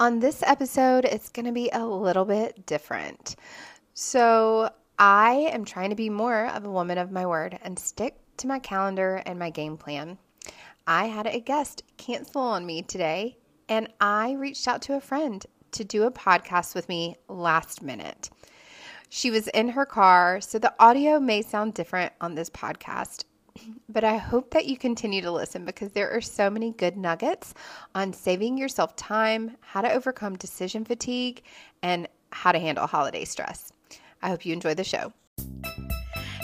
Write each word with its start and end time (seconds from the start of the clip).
On 0.00 0.18
this 0.18 0.42
episode, 0.42 1.04
it's 1.04 1.28
going 1.28 1.46
to 1.46 1.52
be 1.52 1.70
a 1.72 1.86
little 1.86 2.24
bit 2.24 2.66
different. 2.66 3.36
So, 3.92 4.70
I 4.98 5.48
am 5.52 5.64
trying 5.64 5.90
to 5.90 5.96
be 5.96 6.10
more 6.10 6.46
of 6.48 6.64
a 6.64 6.70
woman 6.70 6.98
of 6.98 7.12
my 7.12 7.24
word 7.26 7.56
and 7.62 7.78
stick 7.78 8.16
to 8.38 8.48
my 8.48 8.58
calendar 8.58 9.22
and 9.24 9.38
my 9.38 9.50
game 9.50 9.76
plan. 9.76 10.18
I 10.84 11.06
had 11.06 11.28
a 11.28 11.38
guest 11.38 11.84
cancel 11.96 12.42
on 12.42 12.66
me 12.66 12.82
today, 12.82 13.38
and 13.68 13.86
I 14.00 14.32
reached 14.32 14.66
out 14.66 14.82
to 14.82 14.96
a 14.96 15.00
friend 15.00 15.46
to 15.70 15.84
do 15.84 16.02
a 16.02 16.10
podcast 16.10 16.74
with 16.74 16.88
me 16.88 17.14
last 17.28 17.80
minute. 17.80 18.30
She 19.10 19.30
was 19.30 19.46
in 19.46 19.68
her 19.68 19.86
car, 19.86 20.40
so 20.40 20.58
the 20.58 20.74
audio 20.80 21.20
may 21.20 21.40
sound 21.40 21.74
different 21.74 22.12
on 22.20 22.34
this 22.34 22.50
podcast, 22.50 23.26
but 23.88 24.04
I 24.04 24.16
hope 24.16 24.50
that 24.50 24.66
you 24.66 24.76
continue 24.76 25.22
to 25.22 25.30
listen 25.30 25.64
because 25.64 25.92
there 25.92 26.10
are 26.10 26.20
so 26.20 26.50
many 26.50 26.72
good 26.72 26.96
nuggets 26.96 27.54
on 27.94 28.12
saving 28.12 28.58
yourself 28.58 28.96
time, 28.96 29.56
how 29.60 29.80
to 29.80 29.92
overcome 29.92 30.36
decision 30.36 30.84
fatigue, 30.84 31.42
and 31.82 32.08
how 32.30 32.52
to 32.52 32.58
handle 32.58 32.86
holiday 32.86 33.24
stress. 33.24 33.72
I 34.22 34.28
hope 34.28 34.44
you 34.44 34.52
enjoy 34.52 34.74
the 34.74 34.84
show. 34.84 35.12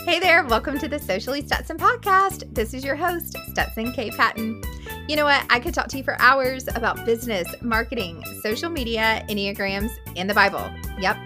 Hey 0.05 0.19
there, 0.19 0.45
welcome 0.45 0.79
to 0.79 0.89
the 0.89 0.99
Socially 0.99 1.45
Stetson 1.45 1.77
podcast. 1.77 2.55
This 2.55 2.75
is 2.75 2.85
your 2.85 2.97
host, 2.97 3.37
Stetson 3.51 3.93
K. 3.93 4.11
Patton. 4.11 4.63
You 5.09 5.17
know 5.17 5.25
what? 5.25 5.45
I 5.51 5.61
could 5.61 5.75
talk 5.75 5.89
to 5.89 5.99
you 5.99 6.05
for 6.05 6.21
hours 6.21 6.69
about 6.69 7.05
business, 7.05 7.47
marketing, 7.61 8.25
social 8.43 8.71
media, 8.71 9.25
Enneagrams, 9.29 9.91
and 10.17 10.31
the 10.31 10.35
Bible. 10.35 10.71
Yep, 10.99 11.17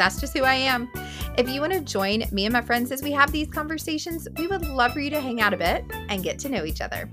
that's 0.00 0.18
just 0.18 0.36
who 0.36 0.44
I 0.44 0.54
am. 0.54 0.90
If 1.36 1.48
you 1.48 1.60
want 1.60 1.74
to 1.74 1.80
join 1.80 2.24
me 2.32 2.46
and 2.46 2.52
my 2.52 2.62
friends 2.62 2.90
as 2.90 3.02
we 3.02 3.12
have 3.12 3.30
these 3.30 3.48
conversations, 3.48 4.26
we 4.38 4.46
would 4.46 4.66
love 4.66 4.92
for 4.92 5.00
you 5.00 5.10
to 5.10 5.20
hang 5.20 5.42
out 5.42 5.52
a 5.52 5.58
bit 5.58 5.84
and 6.08 6.22
get 6.22 6.38
to 6.40 6.48
know 6.48 6.64
each 6.64 6.80
other. 6.80 7.10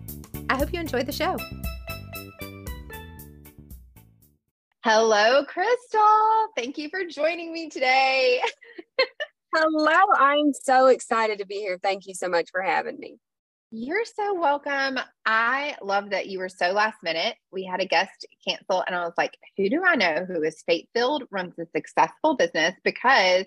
I 0.49 0.55
hope 0.55 0.73
you 0.73 0.79
enjoyed 0.79 1.05
the 1.05 1.11
show. 1.11 1.37
Hello, 4.83 5.43
Crystal. 5.43 6.47
Thank 6.55 6.77
you 6.77 6.89
for 6.89 7.03
joining 7.03 7.51
me 7.51 7.69
today. 7.69 8.41
Hello, 9.53 9.97
I'm 10.17 10.53
so 10.53 10.87
excited 10.87 11.39
to 11.39 11.45
be 11.45 11.55
here. 11.55 11.77
Thank 11.83 12.07
you 12.07 12.13
so 12.13 12.29
much 12.29 12.49
for 12.51 12.61
having 12.61 12.97
me. 12.97 13.17
You're 13.69 14.05
so 14.05 14.33
welcome. 14.33 14.97
I 15.25 15.75
love 15.81 16.11
that 16.11 16.27
you 16.27 16.39
were 16.39 16.47
so 16.47 16.71
last 16.71 17.03
minute. 17.03 17.35
We 17.51 17.65
had 17.65 17.81
a 17.81 17.85
guest 17.85 18.25
cancel, 18.47 18.81
and 18.87 18.95
I 18.95 19.03
was 19.03 19.13
like, 19.17 19.37
who 19.57 19.69
do 19.69 19.83
I 19.85 19.95
know 19.95 20.25
who 20.25 20.41
is 20.43 20.63
faith 20.65 20.87
filled, 20.95 21.23
runs 21.31 21.53
a 21.59 21.65
successful 21.75 22.35
business? 22.37 22.75
Because 22.85 23.45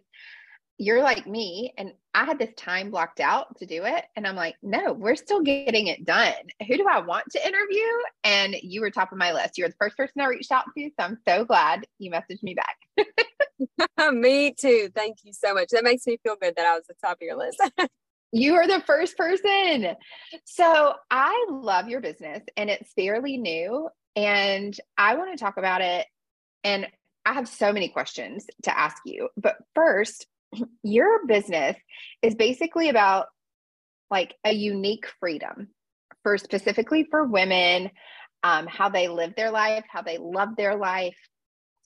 you're 0.77 1.03
like 1.03 1.27
me 1.27 1.75
and 1.77 1.93
I 2.15 2.25
had 2.25 2.39
this 2.39 2.55
time 2.57 2.91
blocked 2.91 3.21
out 3.21 3.55
to 3.59 3.67
do 3.67 3.85
it. 3.85 4.07
And 4.17 4.27
I'm 4.27 4.35
like, 4.35 4.57
no, 4.63 4.95
we're 4.95 5.15
still 5.15 5.43
getting 5.43 5.89
it 5.89 6.07
done. 6.07 6.33
Who 6.67 6.77
do 6.79 6.87
I 6.91 7.01
want 7.01 7.27
to 7.33 7.47
interview? 7.47 7.87
And 8.25 8.57
you 8.63 8.81
were 8.81 8.91
top 8.91 9.13
of 9.13 9.19
my 9.19 9.33
list. 9.33 9.59
You 9.59 9.65
were 9.65 9.69
the 9.69 9.75
first 9.79 9.99
person 9.99 10.23
I 10.23 10.27
reached 10.27 10.51
out 10.51 10.65
to. 10.75 10.91
So 10.99 11.05
I'm 11.05 11.19
so 11.29 11.45
glad 11.45 11.87
you 11.99 12.11
messaged 12.11 12.43
me 12.43 12.55
back. 12.55 13.07
me 14.15 14.55
too. 14.59 14.89
Thank 14.95 15.19
you 15.23 15.35
so 15.35 15.53
much. 15.53 15.69
That 15.69 15.85
makes 15.85 16.07
me 16.07 16.19
feel 16.23 16.37
good 16.41 16.55
that 16.57 16.65
I 16.65 16.75
was 16.77 16.85
the 16.89 16.95
top 17.05 17.19
of 17.19 17.23
your 17.23 17.37
list. 17.37 17.61
you 18.33 18.55
are 18.55 18.67
the 18.67 18.83
first 18.87 19.17
person. 19.17 19.97
So 20.45 20.95
I 21.11 21.47
love 21.51 21.89
your 21.89 22.01
business 22.01 22.43
and 22.57 22.71
it's 22.71 22.93
fairly 22.93 23.37
new. 23.37 23.89
And 24.17 24.77
I 24.97 25.17
want 25.17 25.37
to 25.37 25.43
talk 25.43 25.57
about 25.57 25.81
it. 25.81 26.07
And 26.65 26.87
I 27.25 27.35
have 27.35 27.49
so 27.49 27.73
many 27.73 27.89
questions 27.89 28.47
to 28.65 28.77
ask 28.77 28.99
you. 29.05 29.29
But 29.37 29.57
first, 29.75 30.27
your 30.83 31.27
business 31.27 31.77
is 32.23 32.35
basically 32.35 32.89
about 32.89 33.27
like 34.11 34.35
a 34.45 34.53
unique 34.53 35.07
freedom 35.21 35.69
for 36.23 36.37
specifically 36.39 37.07
for 37.11 37.25
women, 37.25 37.91
um, 38.43 38.67
how 38.67 38.89
they 38.89 39.09
live 39.09 39.35
their 39.37 39.51
life, 39.51 39.85
how 39.89 40.03
they 40.03 40.19
love 40.19 40.57
their 40.57 40.77
life, 40.77 41.17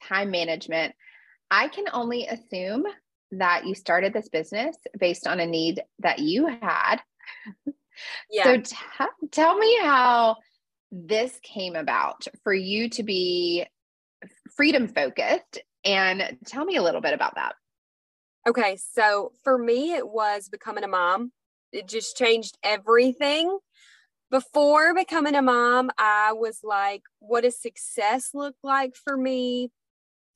time 0.09 0.31
management. 0.31 0.95
I 1.51 1.69
can 1.69 1.85
only 1.93 2.27
assume 2.27 2.85
that 3.33 3.67
you 3.67 3.75
started 3.75 4.13
this 4.13 4.29
business 4.29 4.77
based 4.99 5.27
on 5.27 5.41
a 5.41 5.47
need 5.47 5.83
that 6.01 6.19
you 6.19 6.47
had. 6.47 6.97
Yeah. 8.31 8.45
So 8.45 8.61
t- 8.61 8.77
tell 9.31 9.57
me 9.57 9.79
how 9.81 10.37
this 10.91 11.39
came 11.43 11.77
about 11.77 12.27
for 12.43 12.53
you 12.53 12.89
to 12.91 13.03
be 13.03 13.67
freedom 14.57 14.89
focused 14.89 15.61
and 15.85 16.37
tell 16.47 16.65
me 16.65 16.77
a 16.77 16.83
little 16.83 17.01
bit 17.01 17.15
about 17.15 17.37
that. 17.37 17.55
Okay, 18.47 18.77
so 18.77 19.33
for 19.43 19.57
me, 19.57 19.95
it 19.95 20.07
was 20.07 20.49
becoming 20.49 20.85
a 20.85 20.89
mom. 20.89 21.33
It 21.73 21.89
just 21.89 22.17
changed 22.17 22.59
everything. 22.63 23.59
Before 24.31 24.95
becoming 24.95 25.35
a 25.35 25.43
mom, 25.43 25.91
I 25.97 26.33
was 26.33 26.61
like, 26.63 27.03
what 27.21 27.43
does 27.43 27.61
success 27.61 28.31
look 28.35 28.57
like 28.63 28.97
for 28.97 29.17
me? 29.17 29.71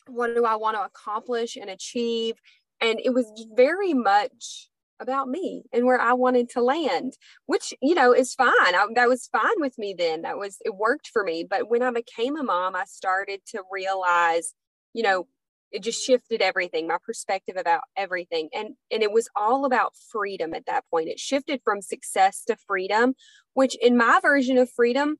What 0.06 0.34
do 0.34 0.44
I 0.44 0.56
want 0.56 0.76
to 0.76 0.84
accomplish 0.84 1.56
and 1.56 1.68
achieve? 1.68 2.36
And 2.80 3.00
it 3.04 3.12
was 3.12 3.26
very 3.56 3.94
much 3.94 4.68
about 5.00 5.28
me 5.28 5.64
and 5.72 5.84
where 5.84 6.00
I 6.00 6.12
wanted 6.12 6.48
to 6.50 6.62
land, 6.62 7.14
which, 7.46 7.72
you 7.80 7.94
know, 7.94 8.12
is 8.12 8.34
fine. 8.34 8.50
I, 8.50 8.86
that 8.94 9.08
was 9.08 9.28
fine 9.30 9.60
with 9.60 9.78
me 9.78 9.94
then. 9.96 10.22
That 10.22 10.38
was, 10.38 10.56
it 10.64 10.74
worked 10.74 11.08
for 11.12 11.22
me. 11.22 11.44
But 11.48 11.70
when 11.70 11.82
I 11.82 11.90
became 11.90 12.36
a 12.36 12.42
mom, 12.42 12.74
I 12.74 12.84
started 12.84 13.40
to 13.48 13.62
realize, 13.70 14.54
you 14.92 15.02
know, 15.02 15.26
it 15.70 15.82
just 15.82 16.04
shifted 16.04 16.40
everything 16.40 16.86
my 16.86 16.96
perspective 17.04 17.56
about 17.58 17.82
everything 17.96 18.48
and 18.54 18.74
and 18.90 19.02
it 19.02 19.12
was 19.12 19.28
all 19.36 19.64
about 19.64 19.92
freedom 20.10 20.54
at 20.54 20.66
that 20.66 20.84
point 20.90 21.08
it 21.08 21.18
shifted 21.18 21.60
from 21.62 21.82
success 21.82 22.44
to 22.44 22.56
freedom 22.66 23.14
which 23.54 23.76
in 23.82 23.96
my 23.96 24.18
version 24.22 24.56
of 24.56 24.70
freedom 24.70 25.16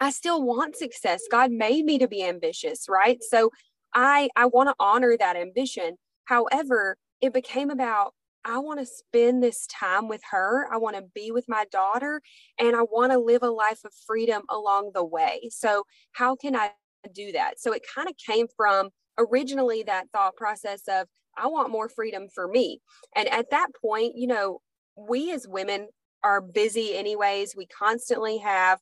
i 0.00 0.10
still 0.10 0.42
want 0.42 0.76
success 0.76 1.22
god 1.30 1.50
made 1.50 1.84
me 1.84 1.98
to 1.98 2.08
be 2.08 2.24
ambitious 2.24 2.86
right 2.88 3.18
so 3.22 3.50
i 3.94 4.28
i 4.36 4.46
want 4.46 4.68
to 4.68 4.74
honor 4.80 5.16
that 5.16 5.36
ambition 5.36 5.96
however 6.30 6.96
it 7.20 7.34
became 7.34 7.70
about 7.70 8.14
I 8.42 8.58
want 8.58 8.80
to 8.80 8.86
spend 8.86 9.42
this 9.42 9.66
time 9.66 10.08
with 10.08 10.22
her. 10.30 10.66
I 10.72 10.78
want 10.78 10.96
to 10.96 11.04
be 11.14 11.30
with 11.30 11.44
my 11.46 11.66
daughter 11.70 12.22
and 12.58 12.74
I 12.74 12.80
want 12.80 13.12
to 13.12 13.18
live 13.18 13.42
a 13.42 13.50
life 13.50 13.84
of 13.84 13.92
freedom 14.06 14.44
along 14.48 14.92
the 14.94 15.04
way. 15.04 15.50
So, 15.50 15.84
how 16.12 16.36
can 16.36 16.56
I 16.56 16.70
do 17.12 17.32
that? 17.32 17.60
So, 17.60 17.72
it 17.72 17.82
kind 17.94 18.08
of 18.08 18.14
came 18.16 18.46
from 18.56 18.88
originally 19.18 19.82
that 19.82 20.06
thought 20.10 20.36
process 20.36 20.84
of 20.88 21.06
I 21.36 21.48
want 21.48 21.70
more 21.70 21.90
freedom 21.90 22.28
for 22.34 22.48
me. 22.48 22.80
And 23.14 23.28
at 23.28 23.50
that 23.50 23.68
point, 23.78 24.16
you 24.16 24.26
know, 24.26 24.60
we 24.96 25.32
as 25.32 25.46
women 25.46 25.88
are 26.24 26.40
busy 26.40 26.96
anyways. 26.96 27.54
We 27.54 27.66
constantly 27.66 28.38
have 28.38 28.78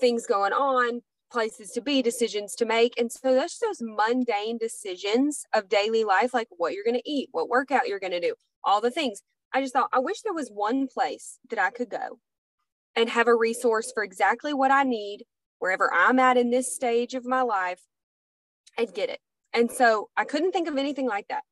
things 0.00 0.26
going 0.26 0.54
on, 0.54 1.02
places 1.34 1.72
to 1.72 1.80
be, 1.80 2.00
decisions 2.00 2.54
to 2.54 2.64
make. 2.64 2.98
And 2.98 3.10
so 3.10 3.34
that's 3.34 3.58
those 3.58 3.78
mundane 3.80 4.56
decisions 4.56 5.44
of 5.52 5.68
daily 5.68 6.04
life, 6.04 6.32
like 6.32 6.46
what 6.50 6.72
you're 6.72 6.84
going 6.84 7.00
to 7.00 7.10
eat, 7.10 7.28
what 7.32 7.48
workout 7.48 7.88
you're 7.88 7.98
going 7.98 8.12
to 8.12 8.20
do, 8.20 8.34
all 8.62 8.80
the 8.80 8.90
things. 8.90 9.20
I 9.52 9.60
just 9.60 9.72
thought, 9.72 9.90
I 9.92 9.98
wish 9.98 10.22
there 10.22 10.32
was 10.32 10.48
one 10.48 10.86
place 10.86 11.40
that 11.50 11.58
I 11.58 11.70
could 11.70 11.90
go 11.90 12.20
and 12.94 13.08
have 13.08 13.26
a 13.26 13.34
resource 13.34 13.90
for 13.92 14.04
exactly 14.04 14.54
what 14.54 14.70
I 14.70 14.84
need 14.84 15.24
wherever 15.58 15.92
I'm 15.92 16.20
at 16.20 16.36
in 16.36 16.50
this 16.50 16.72
stage 16.72 17.14
of 17.14 17.26
my 17.26 17.42
life 17.42 17.80
and 18.78 18.94
get 18.94 19.10
it. 19.10 19.18
And 19.52 19.70
so 19.70 20.10
I 20.16 20.24
couldn't 20.24 20.52
think 20.52 20.68
of 20.68 20.76
anything 20.76 21.08
like 21.08 21.26
that. 21.28 21.42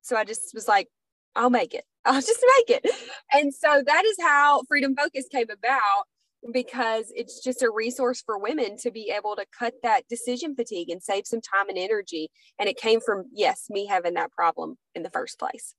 So 0.00 0.16
I 0.16 0.24
just 0.24 0.54
was 0.54 0.66
like, 0.66 0.88
I'll 1.34 1.50
make 1.50 1.74
it. 1.74 1.84
I'll 2.06 2.22
just 2.22 2.44
make 2.58 2.78
it. 2.78 2.90
And 3.34 3.52
so 3.52 3.82
that 3.84 4.04
is 4.06 4.16
how 4.22 4.62
Freedom 4.66 4.96
Focus 4.96 5.26
came 5.30 5.50
about 5.50 6.06
because 6.52 7.12
it's 7.14 7.42
just 7.42 7.62
a 7.62 7.70
resource 7.70 8.22
for 8.24 8.38
women 8.38 8.76
to 8.78 8.90
be 8.90 9.12
able 9.16 9.36
to 9.36 9.46
cut 9.58 9.74
that 9.82 10.02
decision 10.08 10.54
fatigue 10.54 10.90
and 10.90 11.02
save 11.02 11.26
some 11.26 11.40
time 11.40 11.68
and 11.68 11.78
energy. 11.78 12.30
And 12.58 12.68
it 12.68 12.76
came 12.76 13.00
from, 13.00 13.24
yes, 13.32 13.66
me 13.70 13.86
having 13.86 14.14
that 14.14 14.32
problem 14.32 14.76
in 14.94 15.02
the 15.02 15.10
first 15.10 15.38
place. 15.38 15.74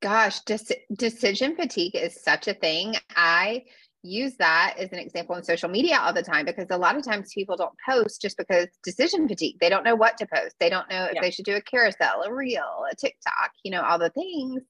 Gosh, 0.00 0.40
just 0.40 0.72
decision 0.92 1.56
fatigue 1.56 1.96
is 1.96 2.22
such 2.22 2.48
a 2.48 2.54
thing. 2.54 2.94
I 3.16 3.64
use 4.02 4.34
that 4.38 4.74
as 4.78 4.90
an 4.92 4.98
example 4.98 5.36
in 5.36 5.42
social 5.42 5.68
media 5.68 5.98
all 6.00 6.12
the 6.12 6.22
time 6.22 6.46
because 6.46 6.66
a 6.70 6.76
lot 6.76 6.96
of 6.96 7.04
times 7.04 7.32
people 7.34 7.56
don't 7.56 7.74
post 7.86 8.22
just 8.22 8.36
because 8.36 8.68
decision 8.82 9.28
fatigue. 9.28 9.56
They 9.60 9.68
don't 9.68 9.84
know 9.84 9.94
what 9.94 10.16
to 10.18 10.26
post. 10.26 10.56
They 10.58 10.70
don't 10.70 10.88
know 10.90 11.04
if 11.04 11.14
yeah. 11.14 11.20
they 11.20 11.30
should 11.30 11.44
do 11.44 11.56
a 11.56 11.60
carousel, 11.60 12.22
a 12.22 12.32
reel, 12.32 12.84
a 12.90 12.96
TikTok, 12.96 13.52
you 13.62 13.70
know, 13.70 13.82
all 13.82 13.98
the 13.98 14.10
things. 14.10 14.62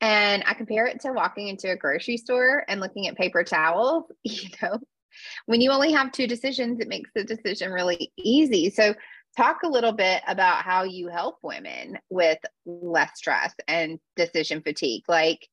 And 0.00 0.44
I 0.46 0.54
compare 0.54 0.86
it 0.86 1.00
to 1.00 1.12
walking 1.12 1.48
into 1.48 1.70
a 1.70 1.76
grocery 1.76 2.16
store 2.16 2.64
and 2.68 2.80
looking 2.80 3.08
at 3.08 3.16
paper 3.16 3.44
towels, 3.44 4.04
you 4.22 4.48
know. 4.62 4.78
When 5.46 5.60
you 5.60 5.72
only 5.72 5.92
have 5.92 6.12
two 6.12 6.28
decisions, 6.28 6.78
it 6.80 6.88
makes 6.88 7.10
the 7.14 7.24
decision 7.24 7.72
really 7.72 8.12
easy. 8.16 8.70
So 8.70 8.94
talk 9.36 9.62
a 9.64 9.68
little 9.68 9.92
bit 9.92 10.22
about 10.26 10.62
how 10.62 10.84
you 10.84 11.08
help 11.08 11.38
women 11.42 11.98
with 12.08 12.38
less 12.64 13.10
stress 13.16 13.52
and 13.66 13.98
decision 14.16 14.62
fatigue. 14.62 15.02
Like 15.08 15.48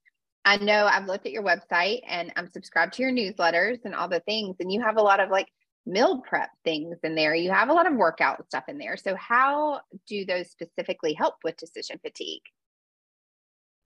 I 0.47 0.55
know 0.55 0.85
I've 0.85 1.07
looked 1.07 1.25
at 1.25 1.33
your 1.33 1.43
website 1.43 1.99
and 2.07 2.31
I'm 2.37 2.47
subscribed 2.47 2.93
to 2.93 3.01
your 3.01 3.11
newsletters 3.11 3.79
and 3.83 3.93
all 3.93 4.07
the 4.07 4.21
things, 4.21 4.55
and 4.61 4.71
you 4.71 4.81
have 4.81 4.95
a 4.95 5.01
lot 5.01 5.19
of 5.19 5.29
like 5.29 5.49
meal 5.85 6.21
prep 6.21 6.49
things 6.63 6.95
in 7.03 7.15
there. 7.15 7.35
You 7.35 7.51
have 7.51 7.67
a 7.67 7.73
lot 7.73 7.85
of 7.85 7.97
workout 7.97 8.45
stuff 8.47 8.63
in 8.69 8.77
there. 8.77 8.95
So, 8.95 9.13
how 9.17 9.81
do 10.07 10.23
those 10.25 10.49
specifically 10.49 11.13
help 11.13 11.35
with 11.43 11.57
decision 11.57 11.99
fatigue? 12.01 12.43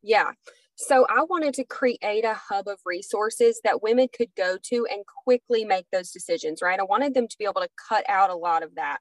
Yeah. 0.04 0.34
So 0.76 1.06
I 1.10 1.24
wanted 1.24 1.54
to 1.56 1.64
create 1.64 2.26
a 2.26 2.34
hub 2.34 2.68
of 2.68 2.80
resources 2.86 3.60
that 3.64 3.84
women 3.84 4.08
could 4.16 4.30
go 4.36 4.58
to 4.64 4.88
and 4.90 5.04
quickly 5.24 5.64
make 5.66 5.86
those 5.92 6.12
decisions, 6.12 6.62
right? 6.62 6.80
I 6.80 6.84
wanted 6.84 7.14
them 7.14 7.28
to 7.28 7.38
be 7.38 7.46
able 7.46 7.62
to 7.62 7.70
cut 7.90 8.04
out 8.08 8.30
a 8.30 8.36
lot 8.36 8.64
of 8.64 8.76
that. 8.76 8.98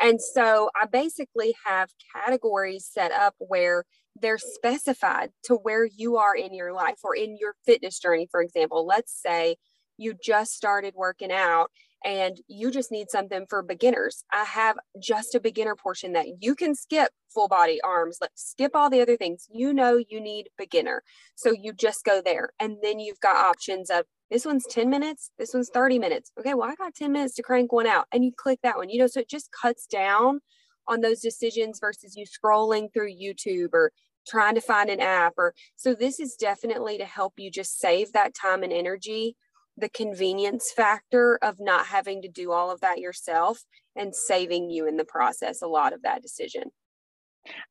And 0.00 0.20
so 0.20 0.70
I 0.80 0.86
basically 0.86 1.54
have 1.64 1.90
categories 2.14 2.88
set 2.90 3.10
up 3.10 3.34
where 3.38 3.84
they're 4.20 4.38
specified 4.38 5.30
to 5.44 5.54
where 5.54 5.84
you 5.84 6.16
are 6.16 6.36
in 6.36 6.54
your 6.54 6.72
life 6.72 6.98
or 7.02 7.16
in 7.16 7.36
your 7.38 7.54
fitness 7.66 7.98
journey, 7.98 8.28
for 8.30 8.40
example. 8.40 8.86
Let's 8.86 9.12
say 9.12 9.56
you 9.96 10.14
just 10.22 10.54
started 10.54 10.94
working 10.96 11.32
out 11.32 11.70
and 12.04 12.40
you 12.48 12.70
just 12.70 12.92
need 12.92 13.10
something 13.10 13.46
for 13.48 13.62
beginners. 13.62 14.24
I 14.32 14.44
have 14.44 14.76
just 15.00 15.34
a 15.34 15.40
beginner 15.40 15.74
portion 15.74 16.12
that 16.12 16.26
you 16.40 16.54
can 16.54 16.74
skip 16.74 17.10
full 17.32 17.48
body 17.48 17.80
arms, 17.82 18.18
let's 18.20 18.50
skip 18.50 18.72
all 18.74 18.90
the 18.90 19.00
other 19.00 19.16
things. 19.16 19.48
You 19.50 19.74
know, 19.74 19.96
you 20.08 20.20
need 20.20 20.50
beginner. 20.56 21.02
So 21.34 21.50
you 21.50 21.72
just 21.72 22.04
go 22.04 22.22
there. 22.24 22.50
And 22.60 22.76
then 22.82 23.00
you've 23.00 23.20
got 23.20 23.36
options 23.36 23.90
of 23.90 24.04
this 24.30 24.44
one's 24.44 24.66
10 24.70 24.88
minutes, 24.88 25.30
this 25.38 25.52
one's 25.52 25.70
30 25.72 25.98
minutes. 25.98 26.30
Okay, 26.38 26.54
well, 26.54 26.70
I 26.70 26.74
got 26.76 26.94
10 26.94 27.12
minutes 27.12 27.34
to 27.34 27.42
crank 27.42 27.72
one 27.72 27.86
out. 27.86 28.06
And 28.12 28.24
you 28.24 28.32
click 28.36 28.60
that 28.62 28.76
one, 28.76 28.88
you 28.90 28.98
know, 28.98 29.06
so 29.06 29.20
it 29.20 29.28
just 29.28 29.50
cuts 29.50 29.86
down 29.86 30.40
on 30.88 31.00
those 31.00 31.20
decisions 31.20 31.78
versus 31.80 32.16
you 32.16 32.26
scrolling 32.26 32.92
through 32.92 33.12
YouTube 33.12 33.70
or 33.72 33.92
trying 34.26 34.54
to 34.54 34.60
find 34.60 34.88
an 34.88 35.00
app 35.00 35.34
or 35.36 35.54
so 35.76 35.94
this 35.94 36.18
is 36.18 36.34
definitely 36.34 36.96
to 36.96 37.04
help 37.04 37.34
you 37.36 37.50
just 37.50 37.78
save 37.78 38.12
that 38.12 38.34
time 38.34 38.62
and 38.62 38.72
energy 38.72 39.36
the 39.76 39.88
convenience 39.88 40.72
factor 40.74 41.38
of 41.42 41.56
not 41.58 41.86
having 41.86 42.22
to 42.22 42.28
do 42.28 42.52
all 42.52 42.70
of 42.70 42.80
that 42.80 42.98
yourself 42.98 43.64
and 43.96 44.14
saving 44.14 44.70
you 44.70 44.86
in 44.86 44.96
the 44.96 45.04
process 45.04 45.62
a 45.62 45.66
lot 45.66 45.92
of 45.92 46.02
that 46.02 46.22
decision. 46.22 46.64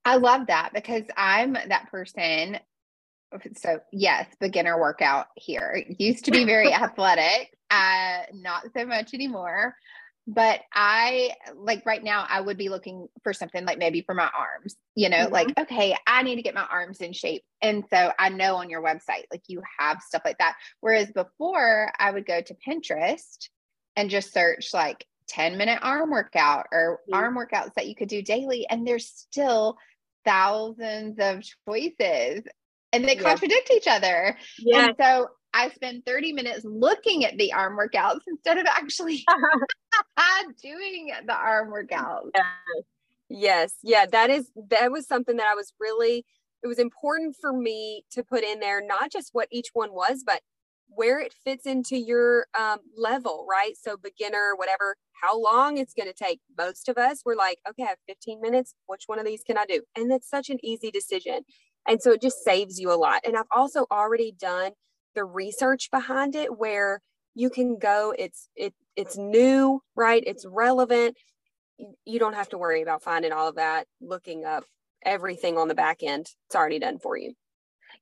I 0.06 0.18
love 0.18 0.48
that 0.48 0.72
because 0.74 1.04
I'm 1.18 1.54
that 1.54 1.88
person. 1.90 2.60
So, 3.56 3.80
yes, 3.92 4.28
beginner 4.40 4.80
workout 4.80 5.28
here. 5.36 5.84
Used 5.98 6.26
to 6.26 6.32
be 6.32 6.46
very 6.46 6.72
athletic, 6.74 7.58
uh, 7.72 8.24
not 8.34 8.64
so 8.76 8.86
much 8.86 9.14
anymore 9.14 9.76
but 10.26 10.62
I 10.74 11.32
like 11.56 11.86
right 11.86 12.04
now, 12.04 12.26
I 12.30 12.40
would 12.40 12.58
be 12.58 12.70
looking 12.70 13.08
for 13.24 13.34
something 13.34 13.66
like 13.66 13.78
maybe 13.78 14.02
for 14.02 14.16
my 14.16 14.30
arms, 14.38 14.76
you 14.96 15.10
know, 15.10 15.26
mm-hmm. 15.26 15.34
like, 15.34 15.60
okay, 15.60 15.96
I 16.08 16.24
need 16.24 16.36
to 16.36 16.42
get 16.42 16.56
my 16.56 16.66
arms 16.70 17.02
in 17.02 17.12
shape. 17.12 17.44
And 17.62 17.84
so 17.90 18.12
I 18.18 18.30
know 18.30 18.56
on 18.56 18.70
your 18.70 18.82
website, 18.82 19.26
like 19.32 19.44
you 19.48 19.62
have 19.80 20.02
stuff 20.02 20.22
like 20.24 20.38
that. 20.38 20.56
Whereas 20.80 21.12
before, 21.12 21.92
I 22.00 22.12
would 22.12 22.26
go 22.26 22.42
to 22.42 22.56
Pinterest 22.68 23.50
and 23.96 24.10
just 24.10 24.34
search 24.34 24.74
like 24.74 25.06
10 25.28 25.58
minute 25.58 25.80
arm 25.82 26.10
workout 26.10 26.68
or 26.72 27.02
mm-hmm. 27.10 27.16
arm 27.16 27.36
workouts 27.36 27.74
that 27.76 27.88
you 27.88 27.96
could 27.96 28.10
do 28.10 28.22
daily. 28.22 28.66
And 28.70 28.88
there's 28.88 29.08
still 29.08 29.78
thousands 30.24 31.20
of 31.20 31.44
choices 31.68 32.44
and 32.94 33.04
they 33.04 33.16
yeah. 33.16 33.24
contradict 33.24 33.72
each 33.72 33.88
other. 33.88 34.38
Yeah. 34.58 34.88
And 34.88 34.96
so 34.98 35.28
I 35.54 35.70
spend 35.70 36.06
30 36.06 36.34
minutes 36.34 36.66
looking 36.66 37.26
at 37.26 37.38
the 37.38 37.54
arm 37.54 37.78
workouts 37.78 38.22
instead 38.28 38.58
of 38.58 38.66
actually 38.66 39.24
doing 40.62 41.12
the 41.26 41.34
arm 41.34 41.72
workouts. 41.72 42.32
Yes. 42.36 42.54
yes. 43.30 43.74
Yeah, 43.84 44.06
that 44.12 44.30
is 44.30 44.52
that 44.70 44.92
was 44.92 45.08
something 45.08 45.38
that 45.38 45.48
I 45.48 45.56
was 45.56 45.74
really 45.80 46.26
it 46.64 46.68
was 46.68 46.80
important 46.80 47.36
for 47.40 47.54
me 47.54 48.04
to 48.12 48.24
put 48.24 48.44
in 48.44 48.60
there 48.60 48.82
not 48.86 49.12
just 49.12 49.30
what 49.34 49.48
each 49.52 49.70
one 49.74 49.94
was, 49.94 50.24
but 50.26 50.42
where 50.88 51.20
it 51.20 51.34
fits 51.44 51.66
into 51.66 51.98
your 51.98 52.46
um, 52.58 52.80
level, 52.96 53.46
right? 53.50 53.74
So 53.80 53.98
beginner, 53.98 54.54
whatever, 54.56 54.96
how 55.22 55.42
long 55.42 55.78
it's 55.78 55.94
going 55.94 56.08
to 56.08 56.14
take. 56.14 56.40
Most 56.58 56.88
of 56.88 56.98
us 56.98 57.22
we're 57.26 57.36
like, 57.36 57.60
okay, 57.70 57.84
I 57.84 57.88
have 57.88 57.98
15 58.08 58.42
minutes. 58.42 58.76
Which 58.86 59.04
one 59.08 59.20
of 59.20 59.26
these 59.26 59.44
can 59.44 59.58
I 59.58 59.66
do? 59.66 59.82
And 59.96 60.12
it's 60.12 60.30
such 60.30 60.50
an 60.50 60.60
easy 60.64 60.92
decision. 60.92 61.42
And 61.88 62.02
so 62.02 62.12
it 62.12 62.22
just 62.22 62.44
saves 62.44 62.80
you 62.80 62.92
a 62.92 62.96
lot. 62.96 63.22
And 63.26 63.36
I've 63.36 63.46
also 63.52 63.86
already 63.92 64.32
done 64.32 64.72
the 65.16 65.26
research 65.26 65.90
behind 65.92 66.36
it 66.36 66.58
where 66.58 67.02
you 67.36 67.50
can 67.50 67.78
go 67.80 68.14
it's 68.18 68.50
it 68.56 68.74
it's 68.96 69.18
new 69.18 69.82
right? 69.96 70.24
It's 70.26 70.46
relevant. 70.46 71.18
You 72.06 72.20
don't 72.20 72.36
have 72.36 72.50
to 72.50 72.58
worry 72.58 72.82
about 72.82 73.04
finding 73.04 73.32
all 73.32 73.50
of 73.50 73.56
that 73.56 73.88
looking 74.02 74.46
up 74.46 74.64
everything 75.04 75.58
on 75.58 75.68
the 75.68 75.76
back 75.76 76.04
end. 76.04 76.28
It's 76.48 76.56
already 76.56 76.80
done 76.80 77.00
for 77.00 77.18
you. 77.18 77.34